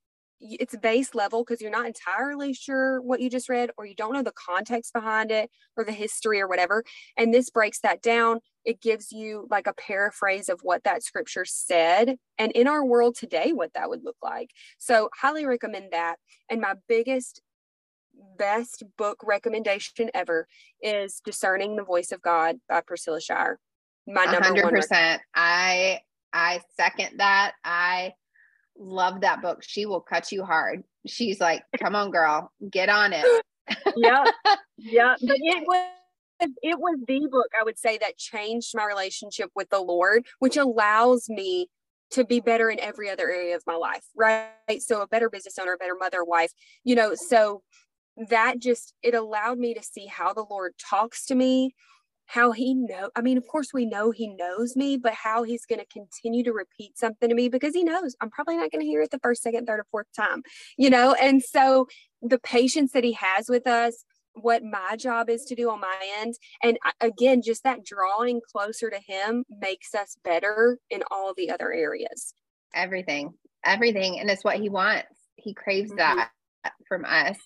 it's 0.40 0.76
base 0.76 1.14
level 1.14 1.42
because 1.42 1.60
you're 1.60 1.70
not 1.70 1.86
entirely 1.86 2.52
sure 2.52 3.00
what 3.00 3.20
you 3.20 3.30
just 3.30 3.48
read 3.48 3.70
or 3.78 3.86
you 3.86 3.94
don't 3.94 4.12
know 4.12 4.22
the 4.22 4.32
context 4.32 4.92
behind 4.92 5.30
it 5.30 5.50
or 5.76 5.84
the 5.84 5.92
history 5.92 6.40
or 6.40 6.48
whatever 6.48 6.84
and 7.16 7.32
this 7.32 7.50
breaks 7.50 7.80
that 7.80 8.02
down. 8.02 8.40
It 8.64 8.80
gives 8.80 9.10
you 9.10 9.46
like 9.50 9.66
a 9.66 9.74
paraphrase 9.74 10.48
of 10.48 10.60
what 10.62 10.84
that 10.84 11.02
scripture 11.02 11.44
said 11.46 12.16
and 12.38 12.52
in 12.52 12.66
our 12.66 12.84
world 12.84 13.16
today 13.16 13.52
what 13.52 13.72
that 13.74 13.88
would 13.88 14.04
look 14.04 14.16
like. 14.22 14.50
So 14.78 15.08
highly 15.18 15.46
recommend 15.46 15.92
that 15.92 16.16
and 16.50 16.60
my 16.60 16.74
biggest 16.88 17.40
best 18.38 18.84
book 18.96 19.18
recommendation 19.24 20.10
ever 20.14 20.46
is 20.82 21.20
discerning 21.24 21.74
the 21.74 21.82
voice 21.82 22.12
of 22.12 22.22
god 22.22 22.56
by 22.68 22.80
priscilla 22.80 23.20
shirer 23.20 23.58
my 24.06 24.24
number 24.24 24.50
100% 24.50 24.62
one 24.62 25.20
i 25.34 26.00
i 26.34 26.60
second 26.76 27.18
that 27.18 27.52
i 27.64 28.12
love 28.78 29.20
that 29.20 29.42
book. 29.42 29.62
She 29.62 29.86
will 29.86 30.00
cut 30.00 30.32
you 30.32 30.44
hard. 30.44 30.84
She's 31.06 31.40
like, 31.40 31.62
come 31.80 31.94
on, 31.94 32.10
girl, 32.10 32.52
get 32.70 32.88
on 32.88 33.12
it. 33.12 33.24
yeah. 33.96 34.24
Yeah. 34.76 35.14
But 35.22 35.38
it 35.40 35.64
was 35.66 35.90
it 36.62 36.78
was 36.78 36.98
the 37.06 37.28
book 37.30 37.46
I 37.58 37.64
would 37.64 37.78
say 37.78 37.96
that 37.98 38.18
changed 38.18 38.72
my 38.74 38.84
relationship 38.84 39.50
with 39.54 39.70
the 39.70 39.80
Lord, 39.80 40.26
which 40.40 40.56
allows 40.56 41.28
me 41.28 41.68
to 42.10 42.24
be 42.24 42.40
better 42.40 42.68
in 42.68 42.80
every 42.80 43.08
other 43.08 43.30
area 43.30 43.56
of 43.56 43.62
my 43.66 43.76
life. 43.76 44.04
Right. 44.16 44.50
So 44.80 45.00
a 45.00 45.06
better 45.06 45.30
business 45.30 45.58
owner, 45.58 45.74
a 45.74 45.78
better 45.78 45.96
mother, 45.98 46.24
wife, 46.24 46.50
you 46.82 46.96
know, 46.96 47.14
so 47.14 47.62
that 48.28 48.58
just 48.58 48.94
it 49.02 49.14
allowed 49.14 49.58
me 49.58 49.74
to 49.74 49.82
see 49.82 50.06
how 50.06 50.32
the 50.32 50.44
Lord 50.48 50.74
talks 50.78 51.24
to 51.26 51.34
me 51.34 51.74
how 52.26 52.52
he 52.52 52.74
know 52.74 53.10
i 53.16 53.20
mean 53.20 53.36
of 53.36 53.46
course 53.46 53.68
we 53.72 53.84
know 53.84 54.10
he 54.10 54.28
knows 54.28 54.76
me 54.76 54.96
but 54.96 55.12
how 55.12 55.42
he's 55.42 55.66
going 55.66 55.78
to 55.78 55.86
continue 55.86 56.42
to 56.42 56.52
repeat 56.52 56.96
something 56.96 57.28
to 57.28 57.34
me 57.34 57.48
because 57.48 57.74
he 57.74 57.84
knows 57.84 58.16
i'm 58.20 58.30
probably 58.30 58.56
not 58.56 58.70
going 58.70 58.80
to 58.80 58.86
hear 58.86 59.02
it 59.02 59.10
the 59.10 59.18
first 59.18 59.42
second 59.42 59.66
third 59.66 59.80
or 59.80 59.86
fourth 59.90 60.06
time 60.16 60.42
you 60.76 60.90
know? 60.90 61.14
And 61.14 61.42
so 61.42 61.88
the 62.22 62.38
patience 62.38 62.92
that 62.92 63.04
he 63.04 63.12
has 63.12 63.48
with 63.48 63.66
us 63.66 64.04
what 64.34 64.64
my 64.64 64.96
job 64.96 65.30
is 65.30 65.44
to 65.44 65.54
do 65.54 65.70
on 65.70 65.80
my 65.80 65.96
end 66.18 66.34
and 66.60 66.76
again 67.00 67.40
just 67.40 67.62
that 67.62 67.84
drawing 67.84 68.40
closer 68.50 68.90
to 68.90 68.98
him 68.98 69.44
makes 69.48 69.94
us 69.94 70.16
better 70.24 70.76
in 70.90 71.04
all 71.08 71.32
the 71.36 71.50
other 71.50 71.72
areas. 71.72 72.34
Everything 72.74 73.34
everything 73.64 74.18
and 74.18 74.28
it's 74.28 74.42
what 74.42 74.56
he 74.56 74.68
wants. 74.68 75.06
He 75.36 75.54
craves 75.54 75.90
mm-hmm. 75.90 75.98
that 75.98 76.30
from 76.88 77.04
us 77.04 77.38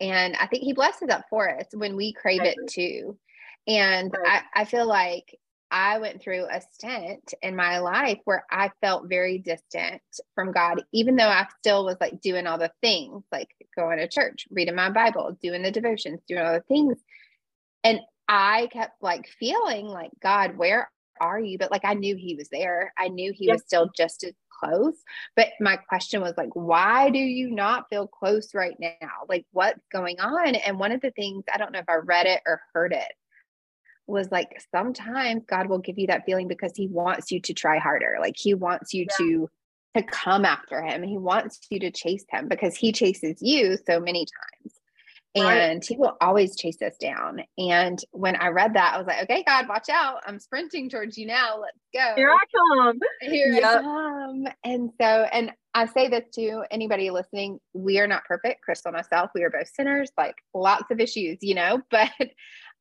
and 0.00 0.34
i 0.40 0.46
think 0.46 0.64
he 0.64 0.72
blesses 0.72 1.06
that 1.06 1.26
for 1.30 1.48
us 1.56 1.66
when 1.74 1.94
we 1.94 2.12
crave 2.12 2.42
it 2.42 2.56
too 2.68 3.16
and 3.66 4.12
right. 4.12 4.42
I, 4.54 4.62
I 4.62 4.64
feel 4.64 4.86
like 4.86 5.38
I 5.70 5.98
went 5.98 6.22
through 6.22 6.46
a 6.50 6.60
stint 6.72 7.34
in 7.42 7.56
my 7.56 7.78
life 7.78 8.20
where 8.24 8.44
I 8.50 8.70
felt 8.80 9.08
very 9.08 9.38
distant 9.38 10.02
from 10.34 10.52
God, 10.52 10.84
even 10.92 11.16
though 11.16 11.28
I 11.28 11.46
still 11.58 11.84
was 11.84 11.96
like 12.00 12.20
doing 12.20 12.46
all 12.46 12.58
the 12.58 12.70
things, 12.80 13.24
like 13.32 13.48
going 13.76 13.98
to 13.98 14.06
church, 14.06 14.46
reading 14.50 14.76
my 14.76 14.90
Bible, 14.90 15.36
doing 15.42 15.62
the 15.62 15.72
devotions, 15.72 16.20
doing 16.28 16.42
all 16.42 16.52
the 16.52 16.60
things. 16.60 16.96
And 17.82 18.00
I 18.28 18.68
kept 18.72 19.02
like 19.02 19.26
feeling 19.40 19.86
like, 19.86 20.10
God, 20.22 20.56
where 20.56 20.90
are 21.20 21.40
you? 21.40 21.58
But 21.58 21.72
like 21.72 21.84
I 21.84 21.94
knew 21.94 22.14
He 22.14 22.36
was 22.36 22.48
there. 22.50 22.92
I 22.96 23.08
knew 23.08 23.32
He 23.34 23.50
was 23.50 23.62
still 23.62 23.90
just 23.96 24.22
as 24.22 24.34
close. 24.50 24.94
But 25.34 25.48
my 25.60 25.76
question 25.76 26.20
was 26.20 26.34
like, 26.36 26.54
why 26.54 27.10
do 27.10 27.18
you 27.18 27.50
not 27.50 27.88
feel 27.90 28.06
close 28.06 28.54
right 28.54 28.76
now? 28.78 29.24
Like, 29.28 29.44
what's 29.50 29.84
going 29.92 30.20
on? 30.20 30.54
And 30.54 30.78
one 30.78 30.92
of 30.92 31.00
the 31.00 31.10
things, 31.10 31.44
I 31.52 31.58
don't 31.58 31.72
know 31.72 31.80
if 31.80 31.88
I 31.88 31.96
read 31.96 32.26
it 32.26 32.42
or 32.46 32.60
heard 32.72 32.92
it, 32.92 33.12
was 34.06 34.30
like 34.30 34.62
sometimes 34.70 35.44
God 35.46 35.68
will 35.68 35.78
give 35.78 35.98
you 35.98 36.06
that 36.08 36.24
feeling 36.26 36.48
because 36.48 36.72
he 36.74 36.88
wants 36.88 37.30
you 37.30 37.40
to 37.40 37.54
try 37.54 37.78
harder. 37.78 38.16
Like 38.20 38.36
he 38.36 38.54
wants 38.54 38.92
you 38.92 39.06
yeah. 39.08 39.16
to 39.18 39.50
to 39.96 40.02
come 40.02 40.44
after 40.44 40.82
him. 40.82 41.02
He 41.02 41.16
wants 41.16 41.60
you 41.70 41.78
to 41.80 41.90
chase 41.90 42.24
him 42.30 42.48
because 42.48 42.76
he 42.76 42.92
chases 42.92 43.38
you 43.40 43.76
so 43.86 44.00
many 44.00 44.26
times. 44.26 44.74
Right. 45.36 45.56
And 45.56 45.84
he 45.84 45.96
will 45.96 46.16
always 46.20 46.56
chase 46.56 46.80
us 46.80 46.96
down. 47.00 47.42
And 47.58 47.98
when 48.12 48.36
I 48.36 48.48
read 48.48 48.74
that, 48.74 48.94
I 48.94 48.98
was 48.98 49.06
like, 49.06 49.24
okay, 49.24 49.42
God, 49.44 49.68
watch 49.68 49.88
out. 49.88 50.20
I'm 50.26 50.38
sprinting 50.38 50.88
towards 50.88 51.18
you 51.18 51.26
now. 51.26 51.60
Let's 51.60 51.78
go. 51.92 52.14
Here 52.14 52.30
I 52.30 52.84
come. 52.84 52.98
Here 53.20 53.52
yep. 53.52 53.64
I 53.64 53.82
come. 53.82 54.44
And 54.62 54.90
so, 55.00 55.06
and 55.32 55.50
I 55.74 55.86
say 55.86 56.08
this 56.08 56.24
to 56.34 56.62
anybody 56.70 57.10
listening 57.10 57.58
we 57.72 57.98
are 57.98 58.06
not 58.06 58.24
perfect. 58.26 58.62
Crystal 58.62 58.90
and 58.90 58.96
myself, 58.96 59.30
we 59.34 59.42
are 59.42 59.50
both 59.50 59.68
sinners, 59.74 60.12
like 60.16 60.36
lots 60.54 60.84
of 60.92 61.00
issues, 61.00 61.38
you 61.40 61.56
know, 61.56 61.80
but 61.90 62.10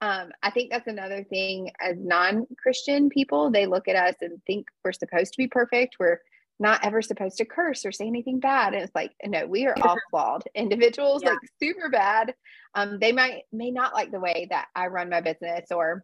Um, 0.04 0.34
I 0.44 0.50
think 0.50 0.70
that's 0.70 0.88
another 0.88 1.24
thing 1.24 1.72
as 1.80 1.96
non 1.98 2.46
Christian 2.62 3.08
people, 3.08 3.50
they 3.50 3.66
look 3.66 3.88
at 3.88 3.96
us 3.96 4.16
and 4.20 4.44
think 4.46 4.68
we're 4.84 4.92
supposed 4.92 5.32
to 5.32 5.38
be 5.38 5.48
perfect. 5.48 5.96
We're 5.98 6.20
not 6.60 6.84
ever 6.84 7.02
supposed 7.02 7.38
to 7.38 7.46
curse 7.46 7.86
or 7.86 7.94
say 7.94 8.06
anything 8.06 8.42
bad. 8.42 8.74
And 8.74 8.84
it's 8.84 8.94
like, 8.94 9.14
no, 9.24 9.48
we 9.48 9.66
are 9.66 9.76
all 9.82 9.96
flawed 10.10 10.44
individuals, 10.56 11.24
yeah. 11.24 11.30
like 11.30 11.40
super 11.58 11.88
bad. 11.88 12.34
Um, 12.76 13.00
they 13.00 13.14
might 13.14 13.44
may 13.54 13.72
not 13.72 13.94
like 13.94 14.12
the 14.12 14.20
way 14.20 14.48
that 14.50 14.68
I 14.76 14.88
run 14.88 15.10
my 15.10 15.22
business 15.22 15.72
or 15.72 16.04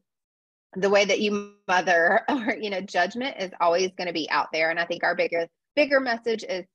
the 0.78 0.90
way 0.90 1.04
that 1.04 1.20
you 1.20 1.56
mother 1.68 2.22
or 2.30 2.56
you 2.56 2.70
know, 2.70 2.80
judgment 2.80 3.36
is 3.38 3.52
always 3.60 3.92
going 3.98 4.08
to 4.08 4.14
be 4.14 4.30
out 4.30 4.48
there. 4.54 4.70
And 4.70 4.80
I 4.80 4.86
think 4.86 5.04
our 5.04 5.16
bigger 5.16 5.50
bigger 5.76 6.00
message 6.00 6.46
is 6.48 6.66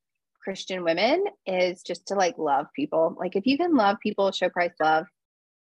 Christian 0.43 0.85
women 0.85 1.25
is 1.47 1.83
just 1.83 2.09
to 2.09 2.17
like 2.17 2.37
love 2.37 2.67
people. 2.77 3.17
Like 3.19 3.35
if 3.35 3.47
you 3.47 3.57
can 3.57 3.75
love 3.75 3.97
people, 4.03 4.31
show 4.31 4.51
Christ 4.51 4.75
love, 4.79 5.07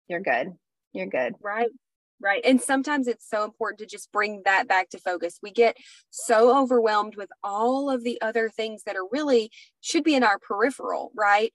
you're 0.08 0.18
good. 0.18 0.52
You're 0.94 1.06
good. 1.06 1.34
Right. 1.42 1.68
Right. 2.20 2.42
And 2.44 2.60
sometimes 2.60 3.06
it's 3.06 3.28
so 3.28 3.44
important 3.44 3.80
to 3.80 3.86
just 3.86 4.10
bring 4.10 4.42
that 4.44 4.66
back 4.66 4.88
to 4.90 4.98
focus. 4.98 5.38
We 5.42 5.50
get 5.50 5.76
so 6.08 6.56
overwhelmed 6.56 7.16
with 7.16 7.28
all 7.42 7.90
of 7.90 8.02
the 8.02 8.18
other 8.22 8.48
things 8.48 8.84
that 8.84 8.96
are 8.96 9.06
really 9.10 9.50
should 9.80 10.04
be 10.04 10.14
in 10.14 10.22
our 10.22 10.38
peripheral, 10.38 11.12
right? 11.14 11.52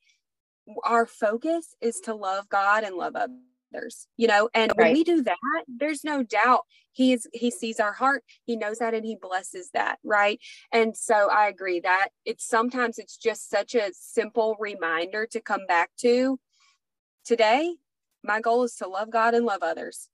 Our 0.83 1.07
focus 1.07 1.75
is 1.81 1.99
to 2.01 2.13
love 2.13 2.49
God 2.49 2.83
and 2.83 2.95
love 2.95 3.15
others, 3.15 4.07
you 4.17 4.27
know, 4.27 4.49
and 4.53 4.71
when 4.75 4.93
we 4.93 5.03
do 5.03 5.23
that, 5.23 5.37
there's 5.67 6.03
no 6.03 6.21
doubt 6.21 6.61
he 6.91 7.13
is 7.13 7.27
he 7.33 7.49
sees 7.49 7.79
our 7.79 7.93
heart, 7.93 8.23
he 8.43 8.55
knows 8.55 8.79
that 8.79 8.93
and 8.93 9.05
he 9.05 9.15
blesses 9.19 9.69
that, 9.73 9.97
right? 10.03 10.39
And 10.71 10.95
so 10.95 11.29
I 11.31 11.47
agree 11.47 11.79
that 11.79 12.09
it's 12.25 12.45
sometimes 12.45 12.99
it's 12.99 13.17
just 13.17 13.49
such 13.49 13.73
a 13.73 13.91
simple 13.93 14.55
reminder 14.59 15.25
to 15.27 15.39
come 15.39 15.65
back 15.67 15.91
to 16.01 16.39
today. 17.25 17.75
My 18.23 18.41
goal 18.41 18.63
is 18.63 18.75
to 18.75 18.87
love 18.87 19.09
God 19.09 19.33
and 19.33 19.45
love 19.45 19.61
others 19.61 20.09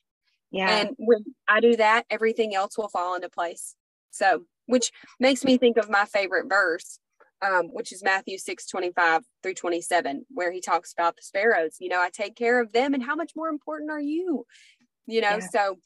yeah. 0.55 0.77
And 0.77 0.95
when 0.97 1.25
I 1.49 1.59
do 1.59 1.75
that, 1.75 2.05
everything 2.09 2.55
else 2.55 2.77
will 2.77 2.87
fall 2.87 3.15
into 3.15 3.29
place. 3.29 3.75
So, 4.11 4.43
which 4.67 4.91
makes 5.19 5.43
me 5.43 5.57
think 5.57 5.75
of 5.75 5.89
my 5.89 6.05
favorite 6.05 6.47
verse, 6.47 6.97
um, 7.41 7.65
which 7.73 7.91
is 7.91 8.01
Matthew 8.01 8.37
6 8.37 8.65
25 8.65 9.23
through 9.43 9.53
27, 9.55 10.25
where 10.29 10.53
he 10.53 10.61
talks 10.61 10.93
about 10.93 11.17
the 11.17 11.21
sparrows. 11.23 11.75
You 11.81 11.89
know, 11.89 12.01
I 12.01 12.09
take 12.09 12.35
care 12.35 12.61
of 12.61 12.71
them, 12.71 12.93
and 12.93 13.03
how 13.03 13.15
much 13.15 13.33
more 13.35 13.49
important 13.49 13.91
are 13.91 13.99
you? 13.99 14.45
You 15.07 15.21
know, 15.21 15.39
yeah. 15.39 15.47
so 15.51 15.77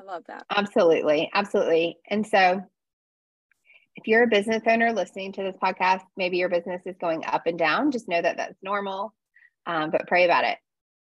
I 0.00 0.02
love 0.02 0.24
that. 0.26 0.44
Absolutely. 0.50 1.30
Absolutely. 1.32 1.98
And 2.08 2.26
so, 2.26 2.60
if 3.94 4.08
you're 4.08 4.24
a 4.24 4.28
business 4.28 4.62
owner 4.66 4.92
listening 4.92 5.32
to 5.34 5.44
this 5.44 5.56
podcast, 5.62 6.02
maybe 6.16 6.38
your 6.38 6.48
business 6.48 6.82
is 6.86 6.96
going 7.00 7.24
up 7.24 7.46
and 7.46 7.58
down, 7.58 7.92
just 7.92 8.08
know 8.08 8.20
that 8.20 8.36
that's 8.36 8.58
normal, 8.62 9.14
um, 9.70 9.90
but 9.90 10.06
pray 10.06 10.24
about 10.24 10.44
it 10.44 10.58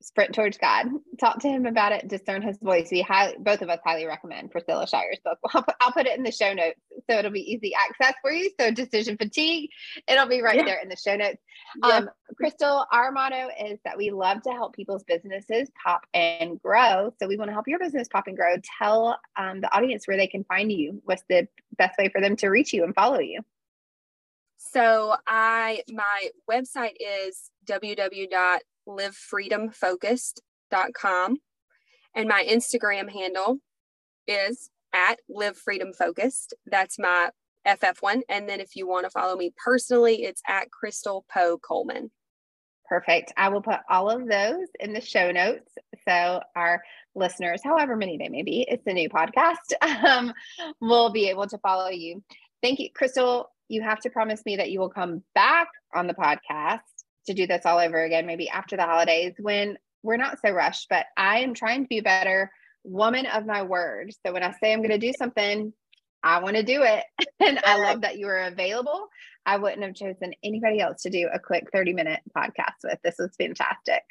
sprint 0.04 0.34
towards 0.34 0.58
God. 0.58 0.86
Talk 1.18 1.40
to 1.40 1.48
him 1.48 1.64
about 1.64 1.92
it. 1.92 2.06
Discern 2.06 2.42
his 2.42 2.58
voice. 2.58 2.88
We 2.92 3.00
highly, 3.00 3.36
both 3.38 3.62
of 3.62 3.70
us 3.70 3.80
highly 3.84 4.04
recommend 4.06 4.50
Priscilla 4.50 4.86
Shirer's 4.86 5.18
book. 5.24 5.38
I'll 5.54 5.62
put, 5.62 5.74
I'll 5.80 5.92
put, 5.92 6.06
it 6.06 6.16
in 6.16 6.24
the 6.24 6.30
show 6.30 6.52
notes 6.52 6.78
so 7.08 7.18
it'll 7.18 7.30
be 7.30 7.52
easy 7.52 7.72
access 7.74 8.14
for 8.20 8.30
you. 8.30 8.50
So 8.60 8.70
decision 8.70 9.16
fatigue, 9.16 9.70
it'll 10.06 10.28
be 10.28 10.42
right 10.42 10.56
yeah. 10.56 10.64
there 10.64 10.80
in 10.82 10.88
the 10.88 10.96
show 10.96 11.16
notes. 11.16 11.38
Yeah. 11.82 11.96
Um, 11.96 12.10
Crystal, 12.36 12.84
our 12.92 13.12
motto 13.12 13.48
is 13.66 13.78
that 13.84 13.96
we 13.96 14.10
love 14.10 14.42
to 14.42 14.50
help 14.50 14.74
people's 14.74 15.04
businesses 15.04 15.70
pop 15.82 16.02
and 16.12 16.60
grow. 16.60 17.14
So 17.18 17.26
we 17.26 17.36
want 17.36 17.48
to 17.48 17.52
help 17.54 17.66
your 17.66 17.78
business 17.78 18.08
pop 18.08 18.26
and 18.26 18.36
grow. 18.36 18.56
Tell 18.78 19.18
um, 19.36 19.60
the 19.60 19.74
audience 19.74 20.06
where 20.06 20.16
they 20.16 20.26
can 20.26 20.44
find 20.44 20.70
you. 20.70 21.00
What's 21.04 21.24
the 21.28 21.48
best 21.78 21.98
way 21.98 22.10
for 22.10 22.20
them 22.20 22.36
to 22.36 22.48
reach 22.48 22.72
you 22.72 22.84
and 22.84 22.94
follow 22.94 23.20
you? 23.20 23.40
So 24.56 25.14
I 25.26 25.82
my 25.88 26.28
website 26.50 26.94
is 26.98 27.50
www 27.64 28.58
livefreedomfocused.com. 28.88 31.36
And 32.16 32.28
my 32.28 32.46
Instagram 32.48 33.10
handle 33.10 33.58
is 34.26 34.70
at 34.92 35.20
Live 35.28 35.56
Freedom 35.56 35.92
Focused. 35.92 36.54
That's 36.66 36.98
my 36.98 37.30
FF 37.66 37.98
one. 38.00 38.22
And 38.28 38.48
then 38.48 38.60
if 38.60 38.76
you 38.76 38.86
want 38.86 39.04
to 39.04 39.10
follow 39.10 39.36
me 39.36 39.52
personally, 39.62 40.22
it's 40.22 40.40
at 40.46 40.70
Crystal 40.70 41.26
Poe 41.32 41.58
Coleman. 41.58 42.10
Perfect. 42.86 43.32
I 43.36 43.48
will 43.48 43.62
put 43.62 43.80
all 43.88 44.10
of 44.10 44.28
those 44.28 44.68
in 44.78 44.92
the 44.92 45.00
show 45.00 45.32
notes. 45.32 45.72
So 46.06 46.42
our 46.54 46.82
listeners, 47.14 47.62
however 47.64 47.96
many 47.96 48.18
they 48.18 48.28
may 48.28 48.42
be, 48.42 48.66
it's 48.68 48.86
a 48.86 48.92
new 48.92 49.08
podcast, 49.08 49.72
um, 50.04 50.34
will 50.80 51.10
be 51.10 51.30
able 51.30 51.46
to 51.46 51.56
follow 51.58 51.88
you. 51.88 52.22
Thank 52.62 52.78
you, 52.78 52.90
Crystal. 52.94 53.50
You 53.68 53.82
have 53.82 54.00
to 54.00 54.10
promise 54.10 54.44
me 54.44 54.56
that 54.56 54.70
you 54.70 54.80
will 54.80 54.90
come 54.90 55.22
back 55.34 55.68
on 55.94 56.06
the 56.06 56.14
podcast 56.14 56.80
to 57.26 57.34
do 57.34 57.46
this 57.46 57.66
all 57.66 57.78
over 57.78 58.02
again, 58.02 58.26
maybe 58.26 58.48
after 58.48 58.76
the 58.76 58.84
holidays 58.84 59.34
when 59.38 59.78
we're 60.02 60.16
not 60.16 60.38
so 60.44 60.50
rushed, 60.50 60.88
but 60.90 61.06
I 61.16 61.40
am 61.40 61.54
trying 61.54 61.82
to 61.82 61.88
be 61.88 61.98
a 61.98 62.02
better 62.02 62.50
woman 62.84 63.26
of 63.26 63.46
my 63.46 63.62
word. 63.62 64.12
So 64.24 64.32
when 64.32 64.42
I 64.42 64.52
say 64.52 64.72
I'm 64.72 64.80
going 64.80 64.90
to 64.90 64.98
do 64.98 65.12
something, 65.18 65.72
I 66.22 66.42
want 66.42 66.56
to 66.56 66.62
do 66.62 66.82
it. 66.82 67.04
and 67.40 67.58
I 67.64 67.78
love 67.78 68.02
that 68.02 68.18
you 68.18 68.28
are 68.28 68.44
available. 68.44 69.08
I 69.46 69.56
wouldn't 69.56 69.82
have 69.82 69.94
chosen 69.94 70.34
anybody 70.42 70.80
else 70.80 71.02
to 71.02 71.10
do 71.10 71.28
a 71.32 71.38
quick 71.38 71.68
30 71.72 71.94
minute 71.94 72.20
podcast 72.36 72.84
with. 72.84 72.98
This 73.02 73.16
was 73.18 73.34
fantastic. 73.36 74.02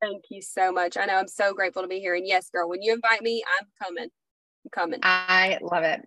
Thank 0.00 0.24
you 0.30 0.42
so 0.42 0.72
much. 0.72 0.96
I 0.96 1.06
know 1.06 1.14
I'm 1.14 1.28
so 1.28 1.54
grateful 1.54 1.82
to 1.82 1.88
be 1.88 2.00
here. 2.00 2.14
And 2.14 2.26
yes, 2.26 2.50
girl, 2.50 2.68
when 2.68 2.82
you 2.82 2.92
invite 2.92 3.22
me, 3.22 3.42
I'm 3.58 3.66
coming. 3.82 4.10
I'm 4.64 4.70
coming. 4.70 5.00
I 5.02 5.58
love 5.62 5.84
it. 5.84 6.02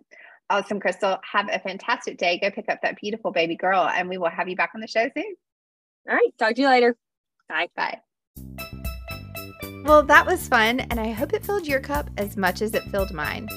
Awesome, 0.48 0.80
Crystal. 0.80 1.18
Have 1.30 1.48
a 1.50 1.58
fantastic 1.58 2.18
day. 2.18 2.38
Go 2.38 2.50
pick 2.50 2.68
up 2.68 2.80
that 2.82 3.00
beautiful 3.00 3.30
baby 3.30 3.56
girl, 3.56 3.88
and 3.88 4.08
we 4.08 4.18
will 4.18 4.30
have 4.30 4.48
you 4.48 4.56
back 4.56 4.72
on 4.74 4.80
the 4.80 4.86
show 4.86 5.08
soon. 5.16 5.34
All 6.08 6.14
right. 6.14 6.32
Talk 6.38 6.54
to 6.54 6.62
you 6.62 6.68
later. 6.68 6.96
Bye. 7.48 7.68
Bye. 7.76 8.00
Well, 9.84 10.02
that 10.04 10.26
was 10.26 10.46
fun, 10.46 10.80
and 10.80 11.00
I 11.00 11.10
hope 11.10 11.32
it 11.32 11.44
filled 11.44 11.66
your 11.66 11.80
cup 11.80 12.10
as 12.16 12.36
much 12.36 12.62
as 12.62 12.74
it 12.74 12.84
filled 12.84 13.12
mine. 13.12 13.48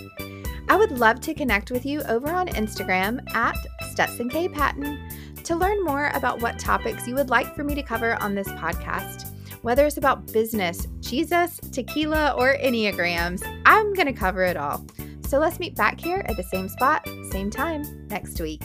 I 0.69 0.75
would 0.75 0.97
love 0.97 1.19
to 1.21 1.33
connect 1.33 1.69
with 1.69 1.85
you 1.85 2.01
over 2.03 2.31
on 2.31 2.47
Instagram 2.47 3.19
at 3.35 3.57
Stetson 3.91 4.29
K. 4.29 4.47
Patton 4.47 5.09
to 5.43 5.55
learn 5.55 5.83
more 5.83 6.09
about 6.13 6.41
what 6.41 6.57
topics 6.57 7.07
you 7.07 7.15
would 7.15 7.29
like 7.29 7.53
for 7.53 7.63
me 7.63 7.75
to 7.75 7.83
cover 7.83 8.15
on 8.21 8.33
this 8.33 8.47
podcast. 8.47 9.29
Whether 9.61 9.85
it's 9.85 9.97
about 9.97 10.31
business, 10.31 10.87
Jesus, 11.01 11.59
tequila, 11.71 12.31
or 12.31 12.57
Enneagrams, 12.57 13.43
I'm 13.65 13.93
going 13.93 14.07
to 14.07 14.13
cover 14.13 14.43
it 14.43 14.57
all. 14.57 14.85
So 15.27 15.39
let's 15.39 15.59
meet 15.59 15.75
back 15.75 15.99
here 15.99 16.23
at 16.27 16.37
the 16.37 16.43
same 16.43 16.69
spot, 16.69 17.07
same 17.31 17.49
time 17.49 18.07
next 18.07 18.39
week. 18.39 18.61